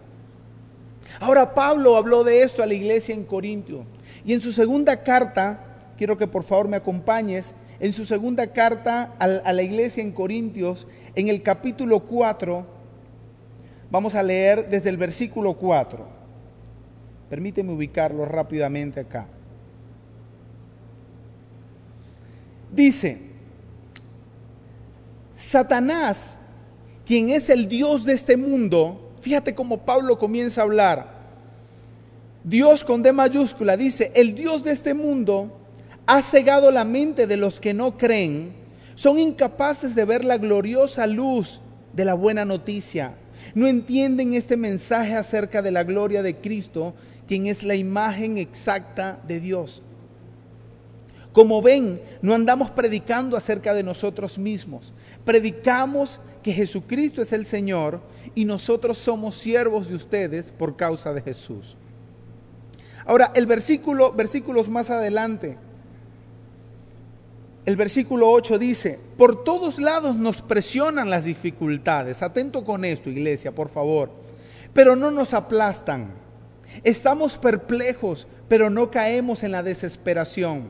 Ahora 1.19 1.55
Pablo 1.55 1.97
habló 1.97 2.23
de 2.23 2.43
esto 2.43 2.61
a 2.61 2.67
la 2.67 2.75
iglesia 2.75 3.15
en 3.15 3.23
Corintio. 3.23 3.83
Y 4.23 4.35
en 4.35 4.41
su 4.41 4.51
segunda 4.51 5.01
carta, 5.01 5.93
quiero 5.97 6.19
que 6.19 6.27
por 6.27 6.43
favor 6.43 6.67
me 6.67 6.77
acompañes, 6.77 7.55
en 7.79 7.93
su 7.93 8.05
segunda 8.05 8.47
carta 8.47 9.13
a 9.19 9.53
la 9.53 9.61
iglesia 9.61 10.01
en 10.01 10.11
Corintios, 10.11 10.87
en 11.15 11.27
el 11.27 11.41
capítulo 11.43 11.99
4, 12.01 12.65
vamos 13.91 14.15
a 14.15 14.23
leer 14.23 14.69
desde 14.69 14.89
el 14.89 14.97
versículo 14.97 15.53
4. 15.53 16.07
Permíteme 17.29 17.71
ubicarlo 17.73 18.25
rápidamente 18.25 19.01
acá. 19.01 19.27
Dice, 22.71 23.19
Satanás, 25.35 26.37
quien 27.05 27.29
es 27.29 27.49
el 27.49 27.67
Dios 27.67 28.05
de 28.05 28.13
este 28.13 28.37
mundo, 28.37 29.13
fíjate 29.21 29.53
cómo 29.53 29.79
Pablo 29.79 30.17
comienza 30.17 30.61
a 30.61 30.63
hablar. 30.63 31.17
Dios 32.43 32.83
con 32.83 33.03
D 33.03 33.11
mayúscula 33.11 33.77
dice, 33.77 34.11
el 34.15 34.33
Dios 34.33 34.63
de 34.63 34.71
este 34.71 34.93
mundo 34.93 35.57
ha 36.07 36.21
cegado 36.21 36.71
la 36.71 36.85
mente 36.85 37.27
de 37.27 37.37
los 37.37 37.59
que 37.59 37.73
no 37.73 37.97
creen, 37.97 38.53
son 38.95 39.19
incapaces 39.19 39.93
de 39.93 40.05
ver 40.05 40.23
la 40.23 40.37
gloriosa 40.37 41.05
luz 41.05 41.61
de 41.93 42.05
la 42.05 42.13
buena 42.13 42.45
noticia. 42.45 43.15
No 43.53 43.67
entienden 43.67 44.33
este 44.33 44.57
mensaje 44.57 45.15
acerca 45.15 45.61
de 45.61 45.71
la 45.71 45.83
gloria 45.83 46.23
de 46.23 46.37
Cristo, 46.37 46.95
quien 47.27 47.45
es 47.47 47.61
la 47.61 47.75
imagen 47.75 48.37
exacta 48.37 49.19
de 49.27 49.39
Dios. 49.41 49.83
Como 51.33 51.61
ven, 51.61 52.01
no 52.21 52.33
andamos 52.33 52.71
predicando 52.71 53.37
acerca 53.37 53.73
de 53.73 53.83
nosotros 53.83 54.39
mismos. 54.39 54.93
Predicamos 55.25 56.19
que 56.41 56.53
Jesucristo 56.53 57.21
es 57.21 57.33
el 57.33 57.45
Señor 57.45 58.01
y 58.33 58.45
nosotros 58.45 58.97
somos 58.97 59.35
siervos 59.35 59.89
de 59.89 59.95
ustedes 59.95 60.51
por 60.51 60.77
causa 60.77 61.13
de 61.13 61.21
Jesús. 61.21 61.75
Ahora, 63.05 63.31
el 63.35 63.45
versículo, 63.45 64.13
versículos 64.13 64.67
más 64.67 64.89
adelante, 64.89 65.57
el 67.67 67.75
versículo 67.75 68.31
8 68.31 68.59
dice, 68.59 68.97
por 69.17 69.43
todos 69.43 69.77
lados 69.77 70.15
nos 70.15 70.41
presionan 70.41 71.09
las 71.09 71.25
dificultades. 71.25 72.21
Atento 72.21 72.63
con 72.63 72.85
esto, 72.85 73.09
iglesia, 73.09 73.53
por 73.53 73.67
favor. 73.67 74.09
Pero 74.71 74.95
no 74.95 75.11
nos 75.11 75.33
aplastan. 75.33 76.13
Estamos 76.85 77.35
perplejos, 77.35 78.25
pero 78.47 78.69
no 78.69 78.89
caemos 78.89 79.43
en 79.43 79.51
la 79.51 79.63
desesperación. 79.63 80.69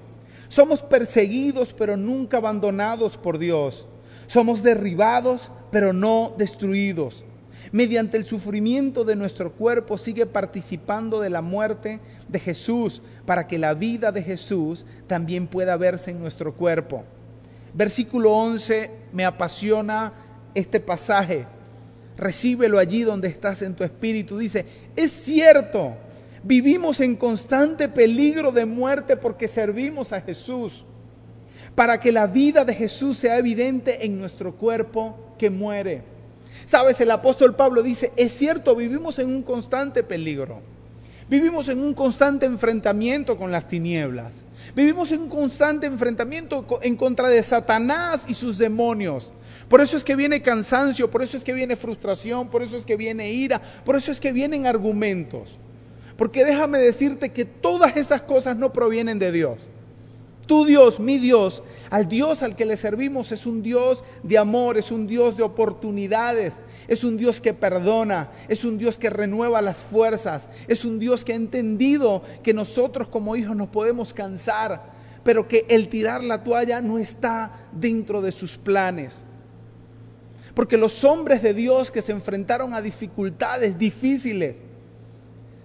Somos 0.49 0.81
perseguidos, 0.81 1.71
pero 1.71 1.97
nunca 1.97 2.37
abandonados 2.37 3.15
por 3.15 3.37
Dios. 3.37 3.87
Somos 4.25 4.63
derribados, 4.63 5.51
pero 5.69 5.93
no 5.93 6.33
destruidos 6.35 7.26
mediante 7.71 8.17
el 8.17 8.25
sufrimiento 8.25 9.03
de 9.03 9.15
nuestro 9.15 9.51
cuerpo, 9.53 9.97
sigue 9.97 10.25
participando 10.25 11.19
de 11.19 11.29
la 11.29 11.41
muerte 11.41 11.99
de 12.27 12.39
Jesús, 12.39 13.01
para 13.25 13.47
que 13.47 13.57
la 13.57 13.73
vida 13.73 14.11
de 14.11 14.23
Jesús 14.23 14.85
también 15.07 15.47
pueda 15.47 15.77
verse 15.77 16.11
en 16.11 16.19
nuestro 16.19 16.53
cuerpo. 16.53 17.03
Versículo 17.73 18.33
11, 18.33 18.89
me 19.13 19.25
apasiona 19.25 20.13
este 20.55 20.79
pasaje. 20.79 21.45
Recíbelo 22.17 22.79
allí 22.79 23.03
donde 23.03 23.27
estás 23.27 23.61
en 23.61 23.75
tu 23.75 23.83
espíritu. 23.83 24.37
Dice, 24.37 24.65
es 24.95 25.11
cierto, 25.11 25.93
vivimos 26.43 26.99
en 26.99 27.15
constante 27.15 27.87
peligro 27.89 28.51
de 28.51 28.65
muerte 28.65 29.17
porque 29.17 29.47
servimos 29.47 30.11
a 30.13 30.21
Jesús, 30.21 30.85
para 31.75 31.99
que 31.99 32.11
la 32.11 32.25
vida 32.25 32.65
de 32.65 32.73
Jesús 32.73 33.17
sea 33.17 33.37
evidente 33.37 34.05
en 34.05 34.17
nuestro 34.17 34.55
cuerpo 34.55 35.35
que 35.37 35.49
muere. 35.51 36.16
Sabes, 36.65 36.99
el 37.01 37.11
apóstol 37.11 37.55
Pablo 37.55 37.83
dice, 37.83 38.11
es 38.15 38.33
cierto, 38.33 38.75
vivimos 38.75 39.19
en 39.19 39.27
un 39.27 39.43
constante 39.43 40.03
peligro. 40.03 40.61
Vivimos 41.29 41.67
en 41.67 41.79
un 41.79 41.93
constante 41.93 42.45
enfrentamiento 42.45 43.37
con 43.37 43.51
las 43.51 43.67
tinieblas. 43.67 44.45
Vivimos 44.73 45.11
en 45.11 45.23
un 45.23 45.29
constante 45.29 45.85
enfrentamiento 45.85 46.65
en 46.81 46.95
contra 46.95 47.27
de 47.27 47.43
Satanás 47.43 48.25
y 48.29 48.33
sus 48.33 48.57
demonios. 48.57 49.33
Por 49.67 49.81
eso 49.81 49.97
es 49.97 50.05
que 50.05 50.15
viene 50.15 50.41
cansancio, 50.41 51.11
por 51.11 51.21
eso 51.21 51.35
es 51.35 51.43
que 51.43 51.51
viene 51.51 51.75
frustración, 51.75 52.47
por 52.47 52.63
eso 52.63 52.77
es 52.77 52.85
que 52.85 52.95
viene 52.95 53.31
ira, 53.31 53.61
por 53.83 53.97
eso 53.97 54.11
es 54.11 54.21
que 54.21 54.31
vienen 54.31 54.65
argumentos. 54.65 55.59
Porque 56.17 56.45
déjame 56.45 56.79
decirte 56.79 57.33
que 57.33 57.43
todas 57.43 57.97
esas 57.97 58.21
cosas 58.21 58.55
no 58.55 58.71
provienen 58.71 59.19
de 59.19 59.33
Dios. 59.33 59.69
Tu 60.47 60.63
Dios, 60.65 61.01
mi 61.01 61.19
Dios, 61.19 61.61
al 61.89 62.07
Dios 62.07 62.41
al 62.41 62.55
que 62.55 62.65
le 62.65 62.77
servimos 62.77 63.33
es 63.33 63.45
un 63.45 63.61
Dios 63.61 64.01
de 64.23 64.37
amor, 64.37 64.77
es 64.77 64.91
un 64.91 65.05
Dios 65.05 65.35
de 65.35 65.43
oportunidades, 65.43 66.53
es 66.87 67.03
un 67.03 67.17
Dios 67.17 67.41
que 67.41 67.53
perdona, 67.53 68.31
es 68.47 68.63
un 68.63 68.77
Dios 68.77 68.97
que 68.97 69.09
renueva 69.09 69.61
las 69.61 69.77
fuerzas, 69.77 70.47
es 70.69 70.85
un 70.85 70.99
Dios 70.99 71.25
que 71.25 71.33
ha 71.33 71.35
entendido 71.35 72.23
que 72.43 72.53
nosotros 72.53 73.09
como 73.09 73.35
hijos 73.35 73.57
nos 73.57 73.67
podemos 73.67 74.13
cansar, 74.13 74.93
pero 75.21 75.49
que 75.49 75.65
el 75.67 75.89
tirar 75.89 76.23
la 76.23 76.41
toalla 76.41 76.79
no 76.79 76.97
está 76.97 77.51
dentro 77.73 78.21
de 78.21 78.31
sus 78.31 78.57
planes. 78.57 79.25
Porque 80.53 80.77
los 80.77 81.03
hombres 81.03 81.43
de 81.43 81.53
Dios 81.53 81.91
que 81.91 82.01
se 82.01 82.13
enfrentaron 82.13 82.73
a 82.73 82.81
dificultades 82.81 83.77
difíciles, 83.77 84.61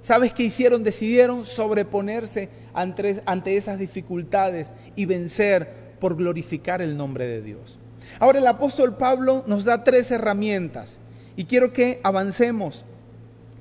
¿Sabes 0.02 0.32
qué 0.32 0.42
hicieron? 0.42 0.82
Decidieron 0.82 1.44
sobreponerse 1.44 2.48
ante, 2.74 3.56
esas 3.56 3.78
dificultades 3.78 4.72
y 4.96 5.06
vencer 5.06 5.94
por 6.00 6.16
glorificar 6.16 6.82
el 6.82 6.96
nombre 6.96 7.26
de 7.26 7.40
Dios. 7.40 7.78
Ahora 8.18 8.40
el 8.40 8.46
apóstol 8.48 8.96
Pablo 8.96 9.44
nos 9.46 9.64
da 9.64 9.84
tres 9.84 10.10
herramientas 10.10 10.98
y 11.36 11.44
quiero 11.44 11.72
que 11.72 12.00
avancemos 12.02 12.84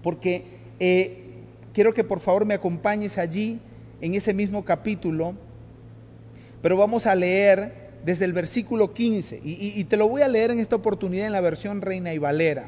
porque 0.02 0.46
eh, 0.80 1.26
quiero 1.74 1.94
que 1.94 2.04
por 2.04 2.20
favor 2.20 2.44
me 2.46 2.56
acompañes 2.56 3.20
allí 3.20 3.60
en 4.02 4.16
ese 4.16 4.34
mismo 4.34 4.66
capítulo, 4.66 5.36
pero 6.64 6.76
vamos 6.76 7.06
a 7.06 7.14
leer 7.14 7.92
desde 8.04 8.26
el 8.26 8.34
versículo 8.34 8.96
15 8.96 9.42
y, 9.44 9.80
y 9.80 9.84
te 9.84 9.96
lo 9.96 10.10
voy 10.10 10.24
a 10.24 10.28
leer 10.28 10.50
en 10.50 10.60
esta 10.60 10.76
oportunidad 10.76 11.28
en 11.28 11.34
la 11.34 11.42
versión 11.42 11.82
Reina 11.82 12.12
y 12.16 12.18
Valera. 12.18 12.68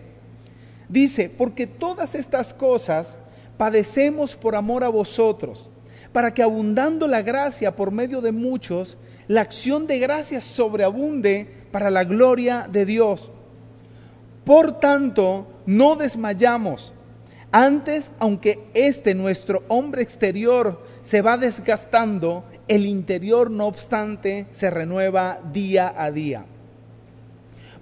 Dice, 0.90 1.28
porque 1.36 1.66
todas 1.66 2.14
estas 2.14 2.54
cosas 2.54 3.18
padecemos 3.58 4.36
por 4.36 4.56
amor 4.56 4.84
a 4.84 4.90
vosotros, 4.90 5.72
para 6.12 6.34
que 6.34 6.44
abundando 6.44 7.08
la 7.08 7.22
gracia 7.22 7.76
por 7.76 7.92
medio 7.92 8.22
de 8.22 8.32
muchos, 8.32 8.98
la 9.28 9.42
acción 9.42 9.88
de 9.88 10.00
gracia 10.00 10.42
sobreabunde 10.42 11.48
para 11.72 11.90
la 11.90 12.04
gloria 12.04 12.68
de 12.72 12.86
Dios. 12.86 13.32
Por 14.46 14.80
tanto, 14.80 15.48
no 15.66 15.96
desmayamos. 15.96 16.94
Antes, 17.52 18.12
aunque 18.20 18.68
este 18.74 19.14
nuestro 19.16 19.64
hombre 19.68 20.02
exterior 20.02 20.84
se 21.04 21.22
va 21.22 21.38
desgastando, 21.38 22.44
el 22.68 22.86
interior 22.86 23.52
no 23.52 23.68
obstante 23.68 24.48
se 24.52 24.70
renueva 24.70 25.40
día 25.54 25.94
a 25.96 26.12
día. 26.12 26.46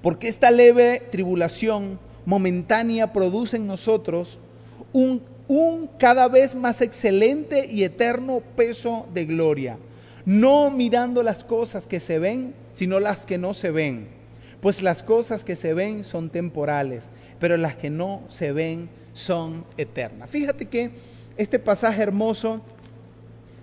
Porque 0.01 0.27
esta 0.27 0.51
leve 0.51 1.07
tribulación 1.11 1.99
momentánea 2.25 3.13
produce 3.13 3.57
en 3.57 3.67
nosotros 3.67 4.39
un 4.93 5.23
un 5.53 5.87
cada 5.99 6.29
vez 6.29 6.55
más 6.55 6.79
excelente 6.79 7.67
y 7.69 7.83
eterno 7.83 8.41
peso 8.55 9.05
de 9.13 9.25
gloria, 9.25 9.77
no 10.25 10.71
mirando 10.71 11.23
las 11.23 11.43
cosas 11.43 11.87
que 11.87 11.99
se 11.99 12.19
ven, 12.19 12.53
sino 12.71 13.01
las 13.01 13.25
que 13.25 13.37
no 13.37 13.53
se 13.53 13.69
ven, 13.69 14.07
pues 14.61 14.81
las 14.81 15.03
cosas 15.03 15.43
que 15.43 15.57
se 15.57 15.73
ven 15.73 16.05
son 16.05 16.29
temporales, 16.29 17.09
pero 17.37 17.57
las 17.57 17.75
que 17.75 17.89
no 17.89 18.21
se 18.29 18.53
ven 18.53 18.89
son 19.11 19.65
eternas. 19.75 20.29
Fíjate 20.29 20.67
que 20.67 20.91
este 21.35 21.59
pasaje 21.59 22.01
hermoso 22.01 22.61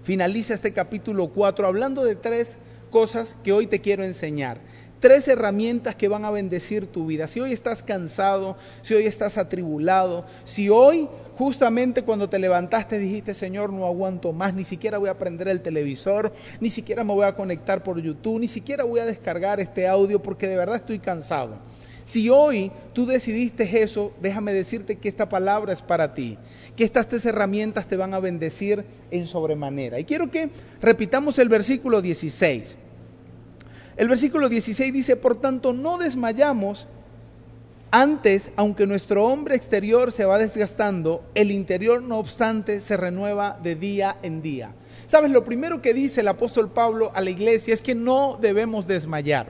finaliza 0.02 0.52
este 0.52 0.75
capítulo 0.75 1.28
4 1.28 1.66
hablando 1.66 2.04
de 2.04 2.16
tres 2.16 2.59
cosas 2.90 3.35
que 3.42 3.54
hoy 3.54 3.66
te 3.66 3.80
quiero 3.80 4.04
enseñar. 4.04 4.61
Tres 5.00 5.28
herramientas 5.28 5.94
que 5.94 6.08
van 6.08 6.24
a 6.24 6.30
bendecir 6.30 6.86
tu 6.86 7.06
vida. 7.06 7.28
Si 7.28 7.38
hoy 7.40 7.52
estás 7.52 7.82
cansado, 7.84 8.56
si 8.82 8.94
hoy 8.94 9.06
estás 9.06 9.38
atribulado, 9.38 10.24
si 10.44 10.68
hoy 10.68 11.08
justamente 11.36 12.02
cuando 12.02 12.28
te 12.28 12.40
levantaste 12.40 12.98
dijiste, 12.98 13.32
Señor, 13.32 13.72
no 13.72 13.86
aguanto 13.86 14.32
más, 14.32 14.54
ni 14.54 14.64
siquiera 14.64 14.98
voy 14.98 15.08
a 15.08 15.16
prender 15.16 15.46
el 15.48 15.60
televisor, 15.60 16.32
ni 16.58 16.68
siquiera 16.68 17.04
me 17.04 17.14
voy 17.14 17.26
a 17.26 17.36
conectar 17.36 17.84
por 17.84 18.00
YouTube, 18.00 18.40
ni 18.40 18.48
siquiera 18.48 18.82
voy 18.82 18.98
a 18.98 19.06
descargar 19.06 19.60
este 19.60 19.86
audio 19.86 20.20
porque 20.20 20.48
de 20.48 20.56
verdad 20.56 20.76
estoy 20.76 20.98
cansado. 20.98 21.58
Si 22.02 22.30
hoy 22.30 22.72
tú 22.94 23.06
decidiste 23.06 23.82
eso, 23.82 24.14
déjame 24.20 24.52
decirte 24.52 24.96
que 24.96 25.08
esta 25.08 25.28
palabra 25.28 25.74
es 25.74 25.82
para 25.82 26.14
ti, 26.14 26.38
que 26.74 26.82
estas 26.82 27.06
tres 27.06 27.24
herramientas 27.26 27.86
te 27.86 27.96
van 27.96 28.14
a 28.14 28.18
bendecir 28.18 28.84
en 29.10 29.26
sobremanera. 29.26 30.00
Y 30.00 30.04
quiero 30.04 30.30
que 30.30 30.48
repitamos 30.80 31.38
el 31.38 31.50
versículo 31.50 32.00
16. 32.00 32.78
El 33.98 34.08
versículo 34.08 34.48
16 34.48 34.92
dice, 34.92 35.16
por 35.16 35.40
tanto, 35.40 35.72
no 35.72 35.98
desmayamos. 35.98 36.86
Antes, 37.90 38.52
aunque 38.54 38.86
nuestro 38.86 39.24
hombre 39.24 39.56
exterior 39.56 40.12
se 40.12 40.24
va 40.24 40.38
desgastando, 40.38 41.24
el 41.34 41.50
interior, 41.50 42.00
no 42.00 42.18
obstante, 42.18 42.80
se 42.80 42.96
renueva 42.96 43.58
de 43.60 43.74
día 43.74 44.16
en 44.22 44.40
día. 44.40 44.70
Sabes, 45.08 45.32
lo 45.32 45.42
primero 45.42 45.82
que 45.82 45.94
dice 45.94 46.20
el 46.20 46.28
apóstol 46.28 46.70
Pablo 46.70 47.10
a 47.12 47.20
la 47.20 47.30
iglesia 47.30 47.74
es 47.74 47.82
que 47.82 47.96
no 47.96 48.38
debemos 48.40 48.86
desmayar. 48.86 49.48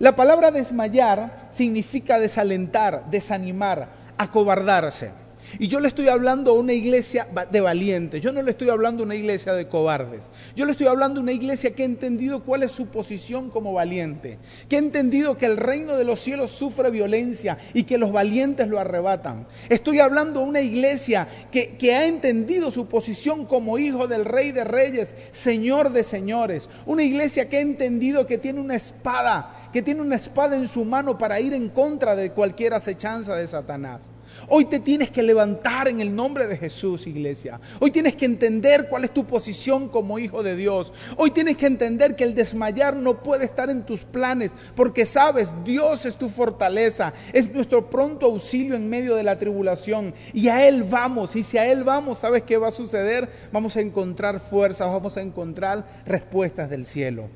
La 0.00 0.16
palabra 0.16 0.50
desmayar 0.50 1.48
significa 1.52 2.18
desalentar, 2.18 3.08
desanimar, 3.10 3.90
acobardarse. 4.16 5.12
Y 5.58 5.68
yo 5.68 5.80
le 5.80 5.88
estoy 5.88 6.08
hablando 6.08 6.50
a 6.50 6.54
una 6.54 6.72
iglesia 6.72 7.26
de 7.50 7.60
valientes, 7.60 8.20
yo 8.20 8.32
no 8.32 8.42
le 8.42 8.50
estoy 8.50 8.68
hablando 8.68 9.02
a 9.02 9.06
una 9.06 9.14
iglesia 9.14 9.52
de 9.54 9.66
cobardes, 9.66 10.24
yo 10.54 10.66
le 10.66 10.72
estoy 10.72 10.86
hablando 10.86 11.20
a 11.20 11.22
una 11.22 11.32
iglesia 11.32 11.74
que 11.74 11.82
ha 11.82 11.86
entendido 11.86 12.44
cuál 12.44 12.62
es 12.62 12.72
su 12.72 12.86
posición 12.86 13.50
como 13.50 13.72
valiente, 13.72 14.38
que 14.68 14.76
ha 14.76 14.78
entendido 14.80 15.36
que 15.36 15.46
el 15.46 15.56
reino 15.56 15.96
de 15.96 16.04
los 16.04 16.20
cielos 16.20 16.50
sufre 16.50 16.90
violencia 16.90 17.58
y 17.72 17.84
que 17.84 17.98
los 17.98 18.12
valientes 18.12 18.68
lo 18.68 18.78
arrebatan. 18.78 19.46
Estoy 19.68 20.00
hablando 20.00 20.40
a 20.40 20.44
una 20.44 20.60
iglesia 20.60 21.28
que, 21.50 21.76
que 21.76 21.94
ha 21.94 22.06
entendido 22.06 22.70
su 22.70 22.86
posición 22.86 23.46
como 23.46 23.78
hijo 23.78 24.06
del 24.06 24.24
rey 24.24 24.52
de 24.52 24.64
reyes, 24.64 25.14
señor 25.32 25.92
de 25.92 26.04
señores, 26.04 26.68
una 26.84 27.02
iglesia 27.02 27.48
que 27.48 27.58
ha 27.58 27.60
entendido 27.60 28.26
que 28.26 28.38
tiene 28.38 28.60
una 28.60 28.76
espada, 28.76 29.70
que 29.72 29.82
tiene 29.82 30.02
una 30.02 30.16
espada 30.16 30.56
en 30.56 30.68
su 30.68 30.84
mano 30.84 31.16
para 31.16 31.40
ir 31.40 31.54
en 31.54 31.68
contra 31.68 32.14
de 32.14 32.32
cualquier 32.32 32.74
acechanza 32.74 33.34
de 33.34 33.46
Satanás. 33.46 34.10
Hoy 34.46 34.66
te 34.66 34.78
tienes 34.78 35.10
que 35.10 35.22
levantar 35.22 35.88
en 35.88 36.00
el 36.00 36.14
nombre 36.14 36.46
de 36.46 36.56
Jesús, 36.56 37.06
iglesia. 37.06 37.60
Hoy 37.80 37.90
tienes 37.90 38.14
que 38.14 38.24
entender 38.24 38.88
cuál 38.88 39.04
es 39.04 39.12
tu 39.12 39.26
posición 39.26 39.88
como 39.88 40.18
hijo 40.18 40.42
de 40.42 40.54
Dios. 40.54 40.92
Hoy 41.16 41.30
tienes 41.32 41.56
que 41.56 41.66
entender 41.66 42.14
que 42.14 42.24
el 42.24 42.34
desmayar 42.34 42.94
no 42.94 43.22
puede 43.22 43.44
estar 43.44 43.70
en 43.70 43.84
tus 43.84 44.04
planes, 44.04 44.52
porque 44.76 45.06
sabes, 45.06 45.50
Dios 45.64 46.04
es 46.06 46.16
tu 46.16 46.28
fortaleza, 46.28 47.12
es 47.32 47.52
nuestro 47.52 47.90
pronto 47.90 48.26
auxilio 48.26 48.74
en 48.74 48.88
medio 48.88 49.16
de 49.16 49.24
la 49.24 49.38
tribulación. 49.38 50.14
Y 50.32 50.48
a 50.48 50.66
Él 50.68 50.84
vamos, 50.84 51.34
y 51.36 51.42
si 51.42 51.58
a 51.58 51.66
Él 51.66 51.84
vamos, 51.84 52.18
¿sabes 52.18 52.42
qué 52.42 52.56
va 52.56 52.68
a 52.68 52.72
suceder? 52.72 53.28
Vamos 53.52 53.76
a 53.76 53.80
encontrar 53.80 54.40
fuerzas, 54.40 54.88
vamos 54.88 55.16
a 55.16 55.22
encontrar 55.22 55.84
respuestas 56.06 56.70
del 56.70 56.84
cielo. 56.84 57.28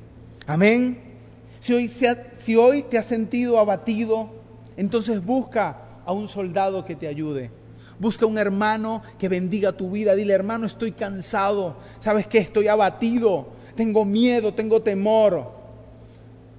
Amén. 0.47 0.97
Si 1.59 1.73
hoy, 1.73 1.89
si 2.37 2.55
hoy 2.55 2.83
te 2.83 2.97
has 2.97 3.05
sentido 3.05 3.57
abatido, 3.57 4.29
entonces 4.75 5.23
busca 5.23 5.77
a 6.05 6.11
un 6.11 6.27
soldado 6.27 6.85
que 6.85 6.95
te 6.95 7.07
ayude. 7.07 7.51
Busca 7.99 8.25
un 8.25 8.37
hermano 8.37 9.01
que 9.19 9.29
bendiga 9.29 9.71
tu 9.71 9.91
vida. 9.91 10.15
Dile, 10.15 10.33
hermano, 10.33 10.65
estoy 10.65 10.91
cansado. 10.91 11.77
¿Sabes 11.99 12.27
qué? 12.27 12.39
Estoy 12.39 12.67
abatido. 12.67 13.47
Tengo 13.75 14.05
miedo, 14.05 14.53
tengo 14.53 14.81
temor. 14.81 15.63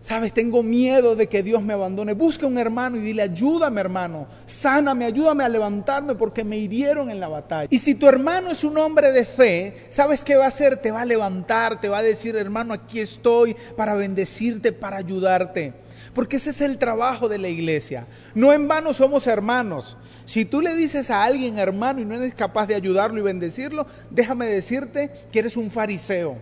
Sabes, 0.04 0.34
tengo 0.34 0.62
miedo 0.62 1.16
de 1.16 1.30
que 1.30 1.42
Dios 1.42 1.62
me 1.62 1.72
abandone. 1.72 2.12
Busca 2.12 2.46
un 2.46 2.58
hermano 2.58 2.98
y 2.98 3.00
dile, 3.00 3.22
ayúdame 3.22 3.80
hermano, 3.80 4.26
sáname, 4.44 5.06
ayúdame 5.06 5.44
a 5.44 5.48
levantarme 5.48 6.14
porque 6.14 6.44
me 6.44 6.58
hirieron 6.58 7.08
en 7.08 7.20
la 7.20 7.28
batalla. 7.28 7.68
Y 7.70 7.78
si 7.78 7.94
tu 7.94 8.06
hermano 8.06 8.50
es 8.50 8.64
un 8.64 8.76
hombre 8.76 9.12
de 9.12 9.24
fe, 9.24 9.72
¿sabes 9.88 10.22
qué 10.22 10.36
va 10.36 10.44
a 10.44 10.48
hacer? 10.48 10.76
Te 10.76 10.90
va 10.90 11.00
a 11.00 11.06
levantar, 11.06 11.80
te 11.80 11.88
va 11.88 11.98
a 11.98 12.02
decir, 12.02 12.36
hermano, 12.36 12.74
aquí 12.74 13.00
estoy 13.00 13.56
para 13.78 13.94
bendecirte, 13.94 14.72
para 14.72 14.98
ayudarte. 14.98 15.72
Porque 16.14 16.36
ese 16.36 16.50
es 16.50 16.60
el 16.60 16.78
trabajo 16.78 17.28
de 17.28 17.38
la 17.38 17.48
iglesia. 17.48 18.06
No 18.34 18.52
en 18.52 18.68
vano 18.68 18.94
somos 18.94 19.26
hermanos. 19.26 19.96
Si 20.24 20.44
tú 20.44 20.60
le 20.60 20.74
dices 20.74 21.10
a 21.10 21.24
alguien 21.24 21.58
hermano 21.58 22.00
y 22.00 22.04
no 22.04 22.14
eres 22.14 22.34
capaz 22.34 22.66
de 22.66 22.74
ayudarlo 22.74 23.18
y 23.18 23.22
bendecirlo, 23.22 23.86
déjame 24.10 24.46
decirte 24.46 25.10
que 25.32 25.40
eres 25.40 25.56
un 25.56 25.70
fariseo. 25.70 26.38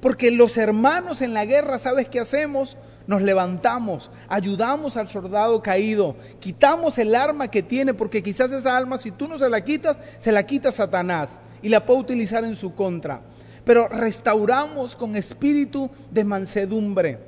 Porque 0.00 0.30
los 0.30 0.56
hermanos 0.56 1.22
en 1.22 1.32
la 1.32 1.44
guerra, 1.44 1.78
¿sabes 1.78 2.08
qué 2.08 2.20
hacemos? 2.20 2.76
Nos 3.06 3.22
levantamos, 3.22 4.10
ayudamos 4.28 4.96
al 4.96 5.08
soldado 5.08 5.62
caído, 5.62 6.14
quitamos 6.40 6.98
el 6.98 7.14
arma 7.14 7.50
que 7.50 7.62
tiene, 7.62 7.94
porque 7.94 8.22
quizás 8.22 8.52
esa 8.52 8.76
arma, 8.76 8.98
si 8.98 9.10
tú 9.10 9.26
no 9.26 9.38
se 9.38 9.48
la 9.48 9.64
quitas, 9.64 9.96
se 10.18 10.30
la 10.30 10.44
quita 10.44 10.70
Satanás 10.70 11.40
y 11.62 11.70
la 11.70 11.86
puede 11.86 12.00
utilizar 12.00 12.44
en 12.44 12.54
su 12.54 12.74
contra. 12.74 13.22
Pero 13.64 13.88
restauramos 13.88 14.94
con 14.94 15.16
espíritu 15.16 15.90
de 16.10 16.24
mansedumbre. 16.24 17.18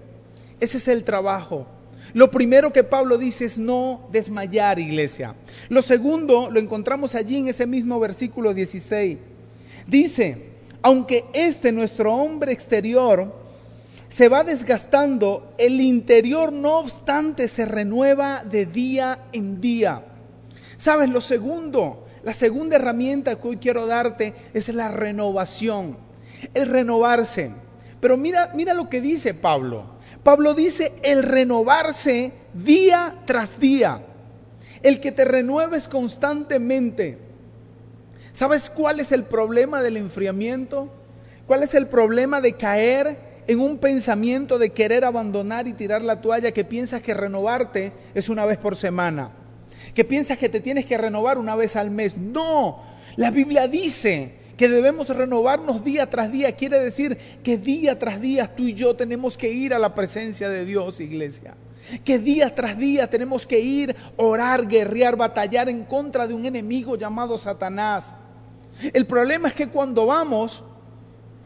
Ese 0.61 0.79
es 0.79 0.89
el 0.89 1.05
trabajo. 1.05 1.67
Lo 2.13 2.31
primero 2.31 2.73
que 2.73 2.85
Pablo 2.85 3.19
dice 3.19 3.45
es 3.45 3.57
no 3.59 4.09
desmayar, 4.11 4.79
iglesia. 4.79 5.35
Lo 5.69 5.83
segundo 5.83 6.51
lo 6.51 6.61
encontramos 6.61 7.15
allí 7.15 7.39
en 7.39 7.49
ese 7.49 7.67
mismo 7.67 8.01
versículo 8.01 8.53
16. 8.53 9.19
Dice, 9.87 10.51
aunque 10.83 11.25
este 11.33 11.73
nuestro 11.73 12.15
hombre 12.15 12.53
exterior 12.53 13.35
se 14.09 14.29
va 14.29 14.43
desgastando, 14.43 15.55
el 15.57 15.81
interior 15.81 16.53
no 16.53 16.79
obstante 16.79 17.47
se 17.49 17.65
renueva 17.65 18.43
de 18.45 18.67
día 18.67 19.27
en 19.33 19.61
día. 19.61 20.05
¿Sabes? 20.77 21.11
Lo 21.11 21.21
segundo, 21.21 22.07
la 22.25 22.33
segunda 22.33 22.77
herramienta 22.77 23.39
que 23.39 23.49
hoy 23.49 23.57
quiero 23.59 23.87
darte 23.87 24.35
es 24.53 24.69
la 24.71 24.89
renovación, 24.89 25.97
el 26.55 26.69
renovarse. 26.69 27.53
Pero 28.01 28.17
mira, 28.17 28.51
mira 28.55 28.75
lo 28.75 28.89
que 28.89 29.01
dice 29.01 29.35
Pablo. 29.35 30.00
Pablo 30.23 30.55
dice 30.55 30.93
el 31.03 31.23
renovarse 31.23 32.33
día 32.53 33.17
tras 33.25 33.59
día, 33.59 34.03
el 34.83 35.01
que 35.01 35.13
te 35.13 35.25
renueves 35.25 35.89
constantemente. 35.89 37.19
¿Sabes 38.33 38.71
cuál 38.71 39.01
es 39.01 39.13
el 39.13 39.25
problema 39.25 39.83
del 39.83 39.97
enfriamiento? 39.97 40.89
¿Cuál 41.47 41.63
es 41.63 41.75
el 41.75 41.89
problema 41.89 42.41
de 42.41 42.53
caer 42.53 43.43
en 43.47 43.61
un 43.61 43.79
pensamiento 43.79 44.59
de 44.59 44.71
querer 44.71 45.05
abandonar 45.05 45.67
y 45.67 45.73
tirar 45.73 46.03
la 46.03 46.21
toalla 46.21 46.53
que 46.53 46.65
piensas 46.65 47.03
que 47.03 47.15
renovarte 47.15 47.93
es 48.15 48.29
una 48.29 48.45
vez 48.45 48.59
por 48.59 48.77
semana? 48.77 49.33
Que 49.95 50.05
piensas 50.05 50.39
que 50.39 50.49
te 50.49 50.61
tienes 50.61 50.85
que 50.85 50.99
renovar 50.99 51.39
una 51.39 51.57
vez 51.57 51.77
al 51.77 51.91
mes. 51.91 52.17
No, 52.17 52.83
la 53.17 53.31
Biblia 53.31 53.67
dice 53.67 54.40
que 54.61 54.69
debemos 54.69 55.09
renovarnos 55.09 55.83
día 55.83 56.11
tras 56.11 56.31
día. 56.31 56.53
Quiere 56.53 56.79
decir 56.81 57.17
que 57.43 57.57
día 57.57 57.99
tras 57.99 58.21
día 58.21 58.47
tú 58.47 58.65
y 58.65 58.75
yo 58.75 58.95
tenemos 58.95 59.39
que 59.39 59.49
ir 59.49 59.73
a 59.73 59.79
la 59.79 59.95
presencia 59.95 60.51
de 60.51 60.67
Dios, 60.67 61.01
iglesia. 61.01 61.55
Que 62.05 62.19
día 62.19 62.55
tras 62.55 62.77
día 62.77 63.09
tenemos 63.09 63.47
que 63.47 63.59
ir, 63.59 63.97
orar, 64.19 64.69
guerrear, 64.69 65.17
batallar 65.17 65.71
en 65.71 65.83
contra 65.83 66.27
de 66.27 66.35
un 66.35 66.45
enemigo 66.45 66.95
llamado 66.99 67.39
Satanás. 67.39 68.15
El 68.93 69.07
problema 69.07 69.49
es 69.49 69.55
que 69.55 69.67
cuando 69.67 70.05
vamos, 70.05 70.63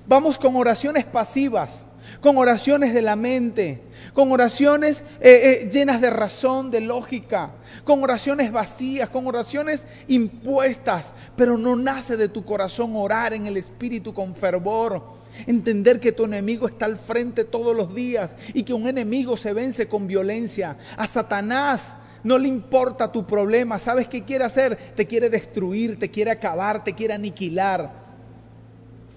vamos 0.09 0.37
con 0.37 0.57
oraciones 0.57 1.05
pasivas 1.05 1.87
con 2.25 2.39
oraciones 2.39 2.95
de 2.95 3.03
la 3.03 3.17
mente, 3.17 3.83
con 4.15 4.33
oraciones 4.33 5.05
eh, 5.21 5.61
eh, 5.61 5.71
llenas 5.71 6.01
de 6.01 6.09
razón, 6.09 6.71
de 6.71 6.81
lógica, 6.81 7.51
con 7.85 8.03
oraciones 8.03 8.51
vacías, 8.51 9.11
con 9.11 9.27
oraciones 9.27 9.87
impuestas, 10.09 11.13
pero 11.37 11.59
no 11.59 11.77
nace 11.77 12.17
de 12.17 12.31
tu 12.31 12.43
corazón 12.43 12.93
orar 12.97 13.35
en 13.35 13.45
el 13.45 13.59
Espíritu 13.59 14.15
con 14.15 14.35
fervor. 14.35 15.05
Entender 15.47 16.01
que 16.01 16.13
tu 16.13 16.25
enemigo 16.25 16.67
está 16.67 16.87
al 16.87 16.97
frente 16.97 17.45
todos 17.45 17.77
los 17.77 17.95
días 17.95 18.35
y 18.55 18.63
que 18.63 18.73
un 18.73 18.89
enemigo 18.89 19.37
se 19.37 19.53
vence 19.53 19.87
con 19.87 20.07
violencia. 20.07 20.79
A 20.97 21.07
Satanás 21.07 21.95
no 22.23 22.39
le 22.39 22.49
importa 22.49 23.13
tu 23.13 23.27
problema. 23.27 23.79
¿Sabes 23.79 24.09
qué 24.09 24.25
quiere 24.25 24.45
hacer? 24.45 24.77
Te 24.77 25.07
quiere 25.07 25.29
destruir, 25.29 25.99
te 25.99 26.11
quiere 26.11 26.31
acabar, 26.31 26.85
te 26.85 26.95
quiere 26.95 27.13
aniquilar. 27.13 28.04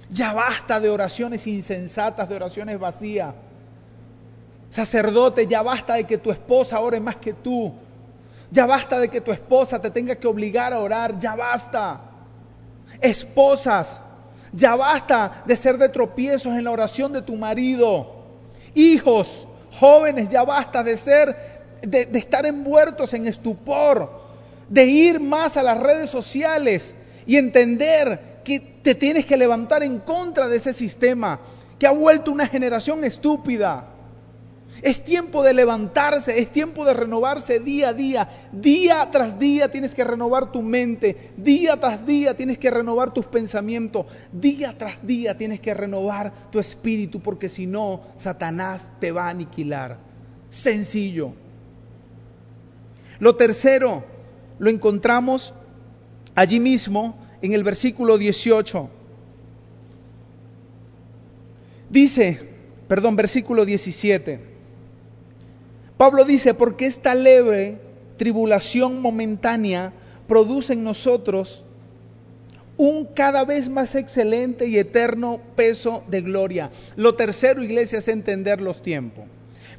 Ya 0.09 0.33
basta 0.33 0.79
de 0.79 0.89
oraciones 0.89 1.45
insensatas, 1.47 2.29
de 2.29 2.35
oraciones 2.35 2.79
vacías. 2.79 3.33
Sacerdote, 4.69 5.47
ya 5.47 5.61
basta 5.61 5.95
de 5.95 6.05
que 6.05 6.17
tu 6.17 6.31
esposa 6.31 6.79
ore 6.79 6.99
más 6.99 7.17
que 7.17 7.33
tú. 7.33 7.73
Ya 8.49 8.65
basta 8.65 8.99
de 8.99 9.09
que 9.09 9.21
tu 9.21 9.31
esposa 9.31 9.81
te 9.81 9.89
tenga 9.89 10.15
que 10.15 10.27
obligar 10.27 10.71
a 10.71 10.79
orar. 10.79 11.19
Ya 11.19 11.35
basta. 11.35 12.01
Esposas, 13.01 14.01
ya 14.53 14.75
basta 14.75 15.43
de 15.45 15.55
ser 15.55 15.77
de 15.77 15.89
tropiezos 15.89 16.53
en 16.53 16.63
la 16.63 16.71
oración 16.71 17.11
de 17.11 17.21
tu 17.21 17.35
marido. 17.35 18.15
Hijos, 18.73 19.47
jóvenes, 19.79 20.29
ya 20.29 20.43
basta 20.43 20.83
de 20.83 20.95
ser, 20.95 21.35
de, 21.81 22.05
de 22.05 22.19
estar 22.19 22.45
envueltos 22.45 23.13
en 23.13 23.27
estupor, 23.27 24.21
de 24.69 24.85
ir 24.85 25.19
más 25.19 25.57
a 25.57 25.63
las 25.63 25.79
redes 25.79 26.09
sociales 26.09 26.95
y 27.25 27.35
entender 27.35 28.36
te 28.87 28.95
tienes 28.95 29.25
que 29.25 29.35
levantar 29.35 29.83
en 29.83 29.99
contra 29.99 30.47
de 30.47 30.55
ese 30.55 30.71
sistema 30.71 31.41
que 31.77 31.85
ha 31.85 31.91
vuelto 31.91 32.31
una 32.31 32.47
generación 32.47 33.03
estúpida. 33.03 33.85
Es 34.81 35.03
tiempo 35.03 35.43
de 35.43 35.53
levantarse, 35.53 36.39
es 36.39 36.49
tiempo 36.53 36.85
de 36.85 36.93
renovarse 36.93 37.59
día 37.59 37.89
a 37.89 37.93
día. 37.93 38.29
Día 38.53 39.09
tras 39.11 39.37
día 39.37 39.69
tienes 39.69 39.93
que 39.93 40.05
renovar 40.05 40.53
tu 40.53 40.61
mente, 40.61 41.33
día 41.35 41.77
tras 41.77 42.07
día 42.07 42.37
tienes 42.37 42.57
que 42.57 42.71
renovar 42.71 43.13
tus 43.13 43.25
pensamientos, 43.25 44.05
día 44.31 44.77
tras 44.77 45.05
día 45.05 45.37
tienes 45.37 45.59
que 45.59 45.73
renovar 45.73 46.49
tu 46.49 46.57
espíritu, 46.57 47.19
porque 47.19 47.49
si 47.49 47.67
no, 47.67 48.03
Satanás 48.15 48.87
te 49.01 49.11
va 49.11 49.25
a 49.25 49.31
aniquilar. 49.31 49.97
Sencillo. 50.49 51.33
Lo 53.19 53.35
tercero 53.35 54.05
lo 54.59 54.69
encontramos 54.69 55.53
allí 56.35 56.61
mismo 56.61 57.26
en 57.41 57.53
el 57.53 57.63
versículo 57.63 58.17
18. 58.17 58.89
Dice, 61.89 62.39
perdón, 62.87 63.15
versículo 63.15 63.65
17. 63.65 64.39
Pablo 65.97 66.25
dice, 66.25 66.53
porque 66.53 66.85
esta 66.85 67.15
leve 67.15 67.79
tribulación 68.17 69.01
momentánea 69.01 69.93
produce 70.27 70.73
en 70.73 70.83
nosotros 70.83 71.63
un 72.77 73.05
cada 73.05 73.43
vez 73.45 73.69
más 73.69 73.95
excelente 73.95 74.67
y 74.67 74.77
eterno 74.77 75.41
peso 75.55 76.03
de 76.07 76.21
gloria. 76.21 76.71
Lo 76.95 77.15
tercero, 77.15 77.63
iglesia, 77.63 77.99
es 77.99 78.07
entender 78.07 78.61
los 78.61 78.81
tiempos. 78.81 79.25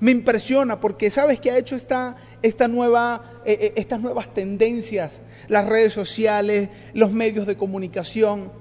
Me 0.01 0.13
impresiona 0.13 0.81
porque 0.81 1.11
sabes 1.11 1.41
que 1.41 1.51
ha 1.51 1.59
hecho 1.59 1.75
esta, 1.75 2.17
esta 2.43 2.69
nueva, 2.69 3.41
eh, 3.45 3.59
eh, 3.61 3.73
estas 3.77 4.01
nuevas 4.01 4.33
tendencias, 4.33 5.21
las 5.49 5.67
redes 5.67 5.93
sociales, 5.93 6.69
los 6.95 7.11
medios 7.11 7.47
de 7.47 7.57
comunicación, 7.57 8.53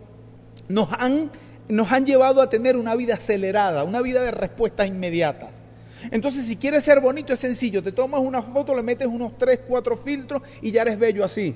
nos 0.67 0.89
han, 0.97 1.30
nos 1.69 1.91
han 1.91 2.06
llevado 2.06 2.41
a 2.41 2.50
tener 2.50 2.76
una 2.76 2.95
vida 2.95 3.15
acelerada, 3.15 3.84
una 3.84 4.02
vida 4.02 4.23
de 4.23 4.32
respuestas 4.32 4.88
inmediatas. 4.88 5.62
Entonces, 6.10 6.45
si 6.45 6.56
quieres 6.56 6.84
ser 6.84 7.02
bonito, 7.02 7.34
es 7.34 7.39
sencillo. 7.39 7.84
Te 7.84 7.91
tomas 7.91 8.21
una 8.21 8.41
foto, 8.41 8.76
le 8.76 8.82
metes 8.82 9.08
unos 9.08 9.38
3, 9.38 9.60
4 9.67 9.97
filtros 9.97 10.41
y 10.62 10.71
ya 10.71 10.82
eres 10.82 10.97
bello 10.97 11.23
así. 11.23 11.56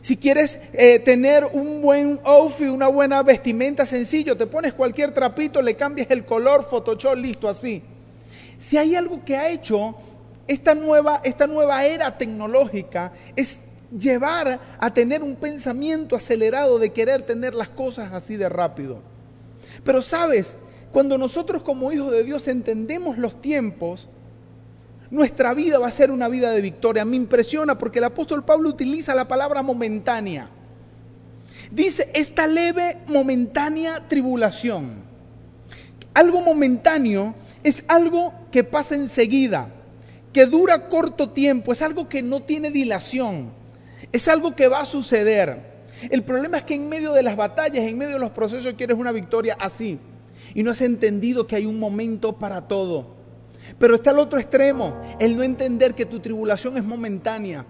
Si 0.00 0.16
quieres 0.16 0.58
eh, 0.72 0.98
tener 0.98 1.44
un 1.52 1.82
buen 1.82 2.20
outfit, 2.24 2.68
una 2.68 2.88
buena 2.88 3.22
vestimenta, 3.22 3.84
sencillo, 3.84 4.34
te 4.36 4.46
pones 4.46 4.72
cualquier 4.72 5.12
trapito, 5.12 5.60
le 5.60 5.76
cambias 5.76 6.10
el 6.10 6.24
color, 6.24 6.66
Photoshop, 6.68 7.16
listo, 7.16 7.48
así. 7.48 7.82
Si 8.60 8.76
hay 8.76 8.94
algo 8.94 9.24
que 9.24 9.36
ha 9.36 9.48
hecho 9.48 9.96
esta 10.46 10.74
nueva, 10.74 11.20
esta 11.24 11.46
nueva 11.46 11.84
era 11.84 12.16
tecnológica, 12.16 13.12
es 13.34 13.60
llevar 13.98 14.60
a 14.78 14.94
tener 14.94 15.22
un 15.22 15.34
pensamiento 15.34 16.14
acelerado 16.14 16.78
de 16.78 16.90
querer 16.90 17.22
tener 17.22 17.54
las 17.54 17.70
cosas 17.70 18.12
así 18.12 18.36
de 18.36 18.48
rápido. 18.48 19.02
Pero 19.82 20.02
sabes, 20.02 20.56
cuando 20.92 21.16
nosotros 21.16 21.62
como 21.62 21.90
hijos 21.90 22.12
de 22.12 22.22
Dios 22.22 22.46
entendemos 22.48 23.16
los 23.16 23.40
tiempos, 23.40 24.08
nuestra 25.10 25.54
vida 25.54 25.78
va 25.78 25.88
a 25.88 25.92
ser 25.92 26.10
una 26.10 26.28
vida 26.28 26.52
de 26.52 26.60
victoria. 26.60 27.04
Me 27.04 27.16
impresiona 27.16 27.78
porque 27.78 27.98
el 27.98 28.04
apóstol 28.04 28.44
Pablo 28.44 28.68
utiliza 28.68 29.14
la 29.14 29.26
palabra 29.26 29.62
momentánea. 29.62 30.50
Dice, 31.70 32.10
esta 32.12 32.46
leve 32.46 32.98
momentánea 33.06 34.06
tribulación. 34.06 35.08
Algo 36.12 36.40
momentáneo 36.40 37.34
es 37.62 37.84
algo 37.88 38.32
que 38.50 38.64
pasa 38.64 38.94
enseguida, 38.94 39.72
que 40.32 40.46
dura 40.46 40.88
corto 40.88 41.30
tiempo, 41.30 41.72
es 41.72 41.82
algo 41.82 42.08
que 42.08 42.22
no 42.22 42.42
tiene 42.42 42.70
dilación, 42.70 43.52
es 44.12 44.28
algo 44.28 44.54
que 44.54 44.68
va 44.68 44.80
a 44.80 44.86
suceder. 44.86 45.70
El 46.10 46.22
problema 46.22 46.58
es 46.58 46.64
que 46.64 46.74
en 46.74 46.88
medio 46.88 47.12
de 47.12 47.22
las 47.22 47.36
batallas, 47.36 47.84
en 47.84 47.98
medio 47.98 48.14
de 48.14 48.20
los 48.20 48.30
procesos, 48.30 48.74
quieres 48.74 48.96
una 48.96 49.12
victoria 49.12 49.56
así 49.60 49.98
y 50.54 50.62
no 50.62 50.70
has 50.70 50.80
entendido 50.80 51.46
que 51.46 51.56
hay 51.56 51.66
un 51.66 51.78
momento 51.78 52.38
para 52.38 52.66
todo. 52.66 53.16
Pero 53.78 53.94
está 53.94 54.10
el 54.10 54.18
otro 54.18 54.38
extremo, 54.38 55.00
el 55.18 55.36
no 55.36 55.42
entender 55.42 55.94
que 55.94 56.06
tu 56.06 56.20
tribulación 56.20 56.76
es 56.76 56.84
momentánea. 56.84 57.66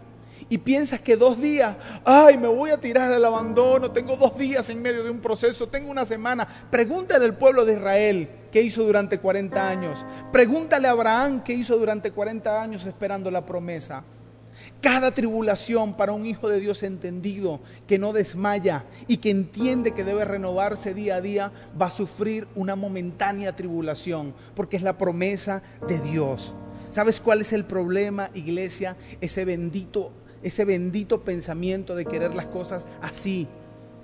Y 0.50 0.58
piensas 0.58 1.00
que 1.00 1.16
dos 1.16 1.40
días, 1.40 1.76
ay, 2.04 2.36
me 2.36 2.48
voy 2.48 2.70
a 2.70 2.76
tirar 2.80 3.12
al 3.12 3.24
abandono, 3.24 3.92
tengo 3.92 4.16
dos 4.16 4.36
días 4.36 4.68
en 4.68 4.82
medio 4.82 5.04
de 5.04 5.10
un 5.10 5.20
proceso, 5.20 5.68
tengo 5.68 5.88
una 5.88 6.04
semana. 6.04 6.46
Pregúntale 6.70 7.24
al 7.24 7.36
pueblo 7.36 7.64
de 7.64 7.74
Israel 7.74 8.28
qué 8.50 8.60
hizo 8.60 8.82
durante 8.82 9.20
40 9.20 9.68
años. 9.68 10.04
Pregúntale 10.32 10.88
a 10.88 10.90
Abraham 10.90 11.44
qué 11.44 11.52
hizo 11.52 11.78
durante 11.78 12.10
40 12.10 12.60
años 12.60 12.84
esperando 12.84 13.30
la 13.30 13.46
promesa. 13.46 14.02
Cada 14.80 15.12
tribulación 15.12 15.94
para 15.94 16.12
un 16.12 16.26
hijo 16.26 16.48
de 16.48 16.58
Dios 16.58 16.82
entendido, 16.82 17.60
que 17.86 17.98
no 17.98 18.12
desmaya 18.12 18.86
y 19.06 19.18
que 19.18 19.30
entiende 19.30 19.92
que 19.92 20.02
debe 20.02 20.24
renovarse 20.24 20.94
día 20.94 21.14
a 21.14 21.20
día, 21.20 21.52
va 21.80 21.86
a 21.86 21.90
sufrir 21.92 22.48
una 22.56 22.74
momentánea 22.74 23.54
tribulación, 23.54 24.34
porque 24.56 24.76
es 24.76 24.82
la 24.82 24.98
promesa 24.98 25.62
de 25.86 26.00
Dios. 26.00 26.54
¿Sabes 26.90 27.20
cuál 27.20 27.40
es 27.40 27.52
el 27.52 27.64
problema, 27.64 28.30
iglesia? 28.34 28.96
Ese 29.20 29.44
bendito, 29.44 30.10
ese 30.42 30.64
bendito 30.64 31.22
pensamiento 31.22 31.94
de 31.94 32.04
querer 32.04 32.34
las 32.34 32.46
cosas 32.46 32.86
así, 33.02 33.48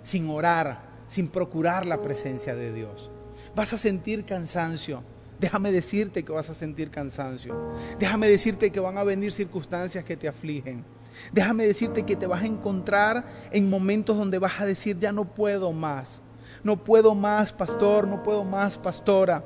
sin 0.03 0.29
orar, 0.29 0.83
sin 1.09 1.29
procurar 1.29 1.87
la 1.87 2.03
presencia 2.03 2.55
de 2.55 2.73
Dios. 2.73 3.11
Vas 3.55 3.73
a 3.73 3.79
sentir 3.79 4.25
cansancio 4.25 5.03
Déjame 5.39 5.71
decirte 5.71 6.23
que 6.23 6.33
vas 6.33 6.49
a 6.49 6.55
sentir 6.55 6.91
cansancio. 6.91 7.55
Déjame 7.99 8.29
decirte 8.29 8.71
que 8.71 8.81
van 8.81 8.97
a 8.97 9.05
venir 9.05 9.33
circunstancias 9.33 10.05
que 10.05 10.17
te 10.17 10.29
afligen. 10.29 10.85
Déjame 11.33 11.67
decirte 11.67 12.05
que 12.05 12.17
te 12.17 12.27
vas 12.27 12.43
a 12.43 12.47
encontrar 12.47 13.27
en 13.51 13.69
momentos 13.69 14.17
donde 14.17 14.39
vas 14.39 14.61
a 14.61 14.67
decir, 14.67 14.99
ya 14.99 15.13
no 15.13 15.25
puedo 15.25 15.73
más. 15.73 16.23
No 16.63 16.83
puedo 16.83 17.15
más, 17.15 17.53
pastor, 17.53 18.09
no 18.09 18.23
puedo 18.23 18.45
más, 18.45 18.79
pastora. 18.79 19.45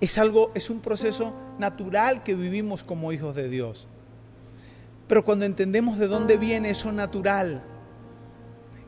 Es 0.00 0.18
algo, 0.18 0.50
es 0.54 0.68
un 0.68 0.80
proceso 0.80 1.32
natural 1.58 2.22
que 2.22 2.34
vivimos 2.34 2.82
como 2.82 3.12
hijos 3.12 3.34
de 3.34 3.48
Dios. 3.48 3.86
Pero 5.08 5.24
cuando 5.24 5.46
entendemos 5.46 5.98
de 5.98 6.06
dónde 6.06 6.36
viene 6.36 6.70
eso 6.70 6.92
natural, 6.92 7.62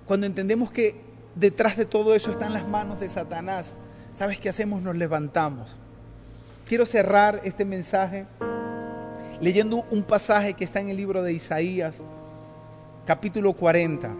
cuando 0.05 0.27
entendemos 0.27 0.71
que 0.71 1.01
detrás 1.35 1.77
de 1.79 1.87
todo 1.87 2.15
eso 2.15 2.31
están 2.31 2.53
las 2.53 2.69
manos 2.69 3.01
de 3.01 3.09
Satanás, 3.09 3.75
¿sabes 4.15 4.39
qué 4.39 4.51
hacemos? 4.51 4.83
Nos 4.83 4.97
levantamos. 4.97 5.79
Quiero 6.67 6.85
cerrar 6.85 7.41
este 7.45 7.65
mensaje 7.65 8.27
leyendo 9.41 9.87
un 9.91 10.03
pasaje 10.03 10.53
que 10.53 10.65
está 10.65 10.81
en 10.81 10.91
el 10.91 10.99
libro 10.99 11.23
de 11.23 11.33
Isaías, 11.33 12.03
capítulo 13.07 13.55
40. 13.55 14.15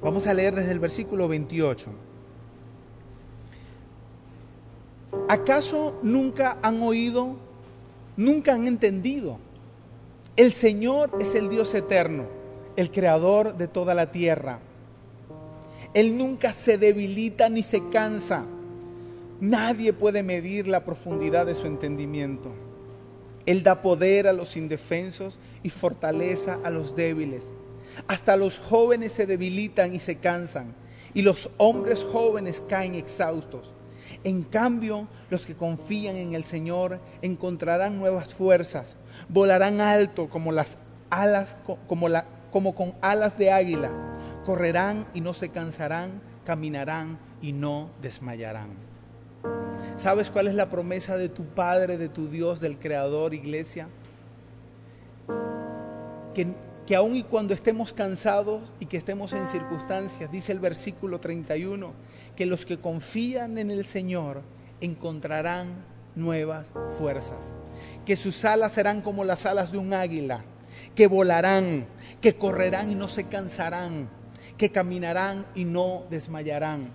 Vamos 0.00 0.26
a 0.26 0.34
leer 0.34 0.54
desde 0.54 0.70
el 0.70 0.78
versículo 0.78 1.26
28. 1.26 1.90
¿Acaso 5.28 5.98
nunca 6.02 6.58
han 6.62 6.80
oído, 6.80 7.36
nunca 8.16 8.54
han 8.54 8.66
entendido? 8.66 9.38
El 10.34 10.50
Señor 10.50 11.10
es 11.20 11.34
el 11.34 11.50
Dios 11.50 11.74
eterno, 11.74 12.24
el 12.76 12.90
creador 12.90 13.58
de 13.58 13.68
toda 13.68 13.94
la 13.94 14.10
tierra. 14.10 14.60
Él 15.92 16.16
nunca 16.16 16.54
se 16.54 16.78
debilita 16.78 17.50
ni 17.50 17.62
se 17.62 17.86
cansa. 17.90 18.46
Nadie 19.40 19.92
puede 19.92 20.22
medir 20.22 20.68
la 20.68 20.86
profundidad 20.86 21.44
de 21.44 21.54
su 21.54 21.66
entendimiento. 21.66 22.50
Él 23.44 23.62
da 23.62 23.82
poder 23.82 24.26
a 24.26 24.32
los 24.32 24.56
indefensos 24.56 25.38
y 25.62 25.68
fortaleza 25.68 26.58
a 26.64 26.70
los 26.70 26.96
débiles. 26.96 27.52
Hasta 28.06 28.38
los 28.38 28.58
jóvenes 28.58 29.12
se 29.12 29.26
debilitan 29.26 29.94
y 29.94 29.98
se 29.98 30.16
cansan, 30.16 30.74
y 31.12 31.20
los 31.20 31.50
hombres 31.58 32.06
jóvenes 32.10 32.62
caen 32.66 32.94
exhaustos. 32.94 33.74
En 34.24 34.42
cambio, 34.42 35.08
los 35.30 35.46
que 35.46 35.54
confían 35.54 36.16
en 36.16 36.34
el 36.34 36.44
Señor 36.44 37.00
encontrarán 37.22 37.98
nuevas 37.98 38.34
fuerzas, 38.34 38.96
volarán 39.28 39.80
alto 39.80 40.28
como 40.28 40.52
las 40.52 40.78
alas, 41.10 41.56
como, 42.50 42.74
con 42.74 42.94
alas 43.00 43.36
de 43.36 43.50
águila 43.50 43.90
correrán 44.44 45.06
y 45.14 45.20
no 45.20 45.34
se 45.34 45.48
cansarán, 45.48 46.20
caminarán 46.44 47.18
y 47.40 47.52
no 47.52 47.90
desmayarán. 48.00 48.70
¿Sabes 49.96 50.30
cuál 50.30 50.48
es 50.48 50.54
la 50.54 50.70
promesa 50.70 51.16
de 51.16 51.28
tu 51.28 51.44
Padre, 51.44 51.98
de 51.98 52.08
tu 52.08 52.28
Dios, 52.28 52.60
del 52.60 52.78
Creador, 52.78 53.34
iglesia? 53.34 53.88
Que, 56.34 56.54
que 56.86 56.96
aun 56.96 57.16
y 57.16 57.22
cuando 57.22 57.54
estemos 57.54 57.92
cansados 57.92 58.60
y 58.80 58.86
que 58.86 58.96
estemos 58.96 59.32
en 59.32 59.46
circunstancias, 59.46 60.30
dice 60.30 60.52
el 60.52 60.58
versículo 60.58 61.20
31, 61.20 61.92
que 62.36 62.46
los 62.46 62.66
que 62.66 62.78
confían 62.78 63.58
en 63.58 63.70
el 63.70 63.84
Señor 63.84 64.42
encontrarán 64.80 65.68
nuevas 66.14 66.68
fuerzas, 66.98 67.54
que 68.04 68.16
sus 68.16 68.44
alas 68.44 68.72
serán 68.72 69.00
como 69.00 69.24
las 69.24 69.46
alas 69.46 69.72
de 69.72 69.78
un 69.78 69.92
águila, 69.92 70.42
que 70.94 71.06
volarán, 71.06 71.86
que 72.20 72.36
correrán 72.36 72.90
y 72.90 72.94
no 72.94 73.08
se 73.08 73.24
cansarán, 73.24 74.08
que 74.56 74.70
caminarán 74.70 75.46
y 75.54 75.64
no 75.64 76.04
desmayarán. 76.10 76.90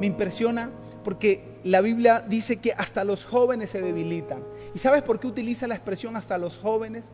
Me 0.00 0.06
impresiona 0.06 0.70
porque 1.04 1.44
la 1.62 1.80
Biblia 1.80 2.24
dice 2.26 2.56
que 2.56 2.72
hasta 2.72 3.04
los 3.04 3.24
jóvenes 3.24 3.70
se 3.70 3.80
debilitan. 3.80 4.42
¿Y 4.74 4.78
sabes 4.78 5.02
por 5.02 5.20
qué 5.20 5.28
utiliza 5.28 5.68
la 5.68 5.76
expresión 5.76 6.16
hasta 6.16 6.38
los 6.38 6.58
jóvenes? 6.58 7.04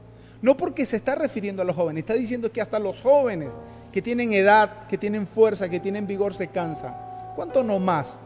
No 0.43 0.57
porque 0.57 0.85
se 0.87 0.97
está 0.97 1.15
refiriendo 1.15 1.63
a 1.63 1.65
los 1.65 1.77
jóvenes, 1.77 2.03
está 2.03 2.15
diciendo 2.15 2.51
que 2.51 2.61
hasta 2.61 2.81
los 2.81 3.01
jóvenes 3.01 3.51
que 3.93 4.03
tienen 4.03 4.33
edad, 4.33 4.89
que 4.89 4.99
tienen 4.99 5.27
fuerza, 5.27 5.69
que 5.69 5.79
tienen 5.79 6.07
vigor 6.07 6.35
se 6.35 6.49
cansan. 6.49 6.97
¿Cuánto 7.37 7.63
no 7.63 7.79
más? 7.79 8.19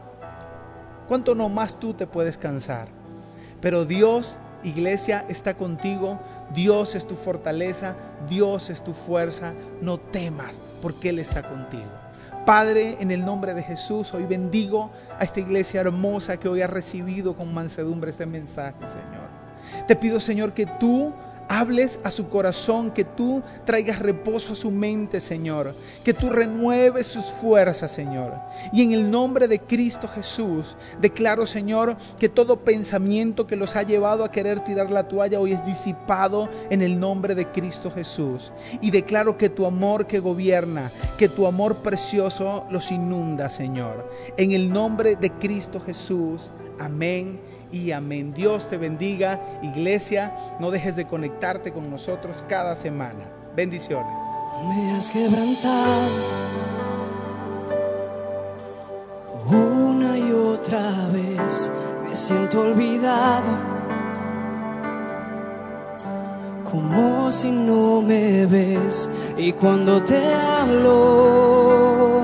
¿Cuánto 1.07 1.35
no 1.35 1.47
más 1.47 1.79
tú 1.79 1.93
te 1.93 2.07
puedes 2.07 2.35
cansar? 2.35 2.87
Pero 3.61 3.85
Dios, 3.85 4.37
iglesia, 4.63 5.25
está 5.29 5.53
contigo. 5.53 6.19
Dios 6.55 6.95
es 6.95 7.05
tu 7.07 7.15
fortaleza. 7.15 7.95
Dios 8.27 8.71
es 8.71 8.83
tu 8.83 8.93
fuerza. 8.93 9.53
No 9.81 9.99
temas 9.99 10.59
porque 10.81 11.09
Él 11.09 11.19
está 11.19 11.43
contigo. 11.43 11.85
Padre, 12.45 12.97
en 12.99 13.11
el 13.11 13.25
nombre 13.25 13.53
de 13.53 13.61
Jesús, 13.61 14.13
hoy 14.13 14.23
bendigo 14.23 14.89
a 15.19 15.23
esta 15.23 15.41
iglesia 15.41 15.81
hermosa 15.81 16.37
que 16.37 16.47
hoy 16.47 16.61
ha 16.61 16.67
recibido 16.67 17.35
con 17.35 17.53
mansedumbre 17.53 18.11
este 18.11 18.25
mensaje, 18.25 18.79
Señor. 18.79 19.85
Te 19.85 19.95
pido, 19.97 20.21
Señor, 20.21 20.53
que 20.53 20.65
tú 20.65 21.13
hables 21.47 21.99
a 22.03 22.11
su 22.11 22.29
corazón, 22.29 22.91
que 22.91 23.03
tú 23.03 23.41
traigas 23.65 23.99
reposo 23.99 24.53
a 24.53 24.55
su 24.55 24.71
mente, 24.71 25.19
Señor, 25.19 25.73
que 26.03 26.13
tú 26.13 26.29
renueves 26.29 27.07
sus 27.07 27.25
fuerzas, 27.25 27.91
Señor. 27.91 28.33
Y 28.73 28.83
en 28.83 28.93
el 28.93 29.09
nombre 29.09 29.47
de 29.47 29.59
Cristo 29.59 30.07
Jesús, 30.07 30.75
declaro, 31.01 31.47
Señor, 31.47 31.97
que 32.19 32.29
todo 32.29 32.59
pensamiento 32.59 33.47
que 33.47 33.55
los 33.55 33.75
ha 33.75 33.83
llevado 33.83 34.23
a 34.23 34.31
querer 34.31 34.59
tirar 34.61 34.91
la 34.91 35.07
toalla 35.07 35.39
hoy 35.39 35.53
es 35.53 35.65
disipado 35.65 36.49
en 36.69 36.81
el 36.81 36.99
nombre 36.99 37.35
de 37.35 37.47
Cristo 37.47 37.91
Jesús. 37.91 38.51
Y 38.81 38.91
declaro 38.91 39.37
que 39.37 39.49
tu 39.49 39.65
amor 39.65 40.07
que 40.07 40.19
gobierna, 40.19 40.91
que 41.17 41.29
tu 41.29 41.47
amor 41.47 41.77
precioso 41.77 42.65
los 42.69 42.91
inunda, 42.91 43.49
Señor. 43.49 44.09
En 44.37 44.51
el 44.51 44.71
nombre 44.71 45.15
de 45.15 45.31
Cristo 45.31 45.79
Jesús. 45.79 46.51
Amén 46.79 47.39
y 47.71 47.91
amén. 47.91 48.33
Dios 48.33 48.69
te 48.69 48.77
bendiga, 48.77 49.39
iglesia. 49.61 50.33
No 50.59 50.71
dejes 50.71 50.95
de 50.95 51.05
conectarte 51.05 51.71
con 51.71 51.89
nosotros 51.89 52.43
cada 52.47 52.75
semana. 52.75 53.25
Bendiciones. 53.55 54.13
Me 54.67 54.93
has 54.93 55.11
quebrantado 55.11 56.47
una 59.49 60.17
y 60.17 60.31
otra 60.31 61.07
vez. 61.11 61.71
Me 62.07 62.15
siento 62.15 62.61
olvidado. 62.61 63.77
Como 66.69 67.31
si 67.31 67.49
no 67.51 68.01
me 68.01 68.45
ves 68.45 69.09
y 69.37 69.53
cuando 69.53 70.01
te 70.03 70.17
hablo, 70.33 72.21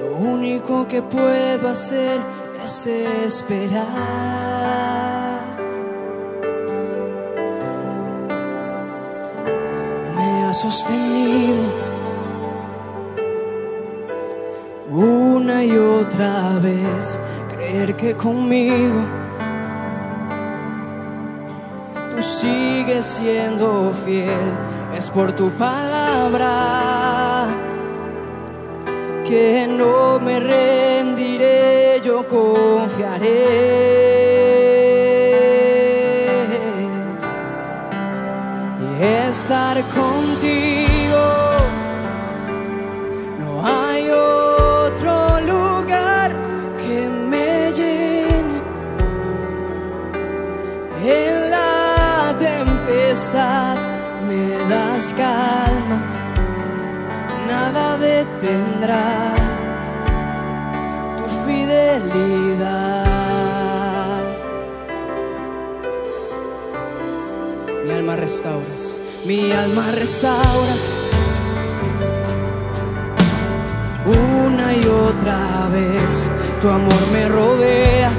lo 0.00 0.28
único 0.28 0.86
que 0.86 1.02
puedo 1.02 1.68
hacer 1.68 2.20
es 2.68 2.86
esperar. 2.86 3.86
Me 10.14 10.44
ha 10.44 10.52
sostenido 10.52 11.64
una 14.90 15.64
y 15.64 15.78
otra 15.78 16.58
vez, 16.62 17.18
creer 17.54 17.94
que 17.94 18.12
conmigo 18.14 19.00
tú 22.10 22.22
sigues 22.22 23.06
siendo 23.06 23.94
fiel, 24.04 24.52
es 24.94 25.08
por 25.08 25.32
tu 25.32 25.48
palabra 25.52 27.46
que 29.26 29.66
no 29.68 30.18
me 30.20 30.40
rendiré, 30.40 31.57
yo 32.08 32.26
confiaré. 32.26 33.44
Y 38.86 39.04
estar 39.28 39.76
contigo, 39.98 41.24
no 43.40 43.50
hay 43.66 44.08
otro 44.08 45.40
lugar 45.52 46.30
que 46.82 46.98
me 47.30 47.72
llene. 47.78 48.58
En 51.04 51.50
la 51.50 52.34
tempestad 52.38 53.76
me 54.28 54.44
das 54.72 55.04
calma 55.22 55.98
nada 57.48 57.98
detendrá 57.98 59.27
Mi 67.84 67.94
alma 67.94 68.16
restauras, 68.16 68.98
mi 69.24 69.52
alma 69.52 69.90
restauras. 69.92 70.94
Una 74.04 74.74
y 74.74 74.86
otra 74.86 75.68
vez 75.72 76.30
tu 76.60 76.68
amor 76.68 77.02
me 77.12 77.28
rodea. 77.28 78.10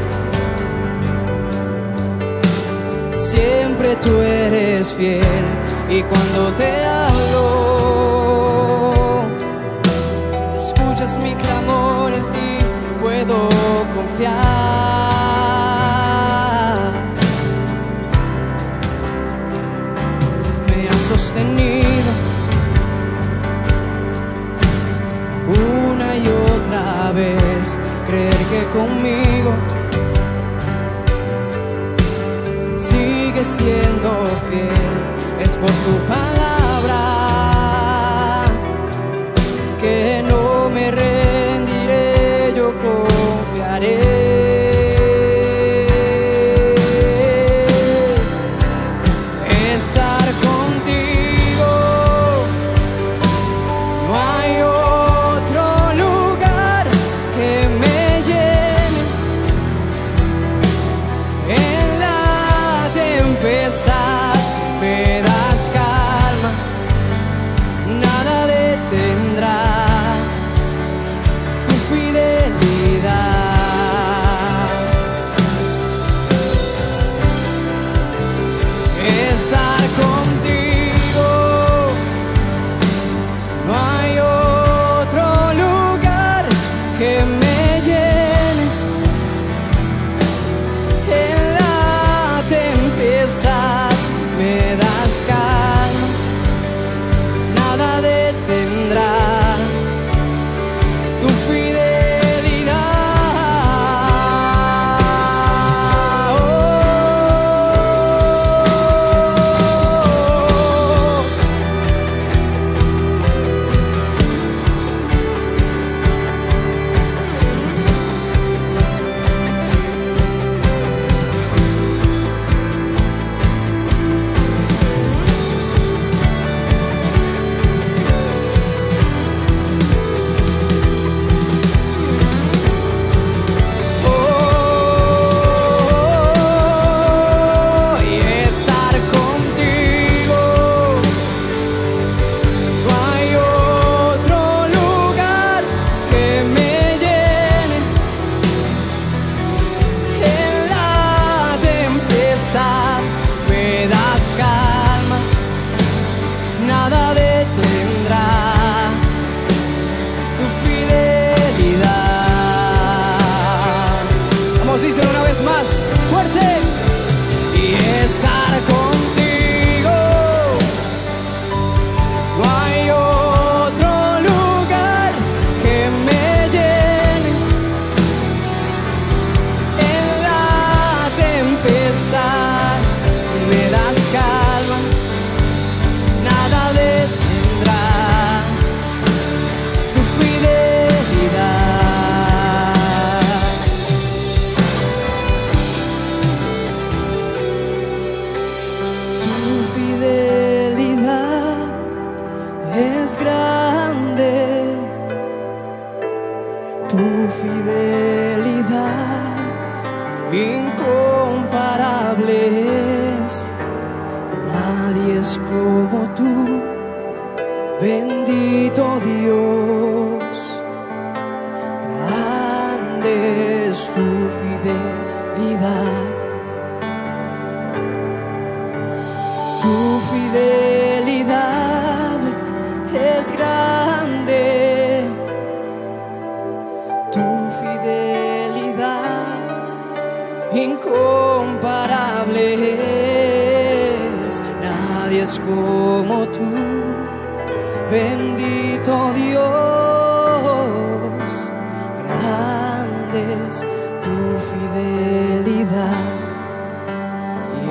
Siempre 3.13 3.95
tú 3.97 4.19
eres 4.21 4.93
fiel 4.95 5.45
y 5.89 6.01
cuando 6.03 6.51
te 6.53 6.83
hablo 6.83 7.08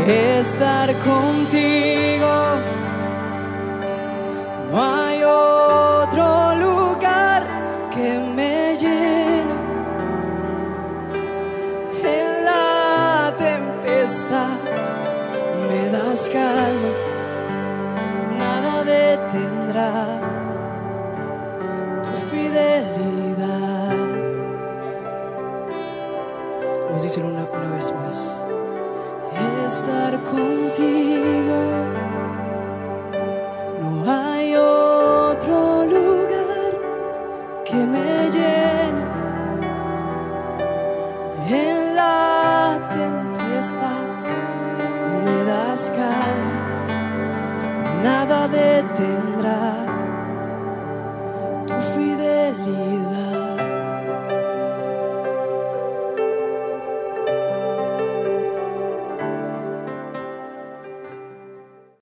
estar 0.09 0.93
contigo. 0.95 2.35
No 4.73 4.83
hay 4.83 5.23
otro 5.23 6.55
lugar 6.57 7.47
que 7.95 8.19
me 8.37 8.77
llene. 8.77 9.57
En 12.05 12.45
la 12.45 13.35
tempestad 13.37 14.59
me 15.69 15.91
das 15.91 16.29
calma, 16.29 16.93
nada 18.39 18.85
detendrá. 18.85 20.18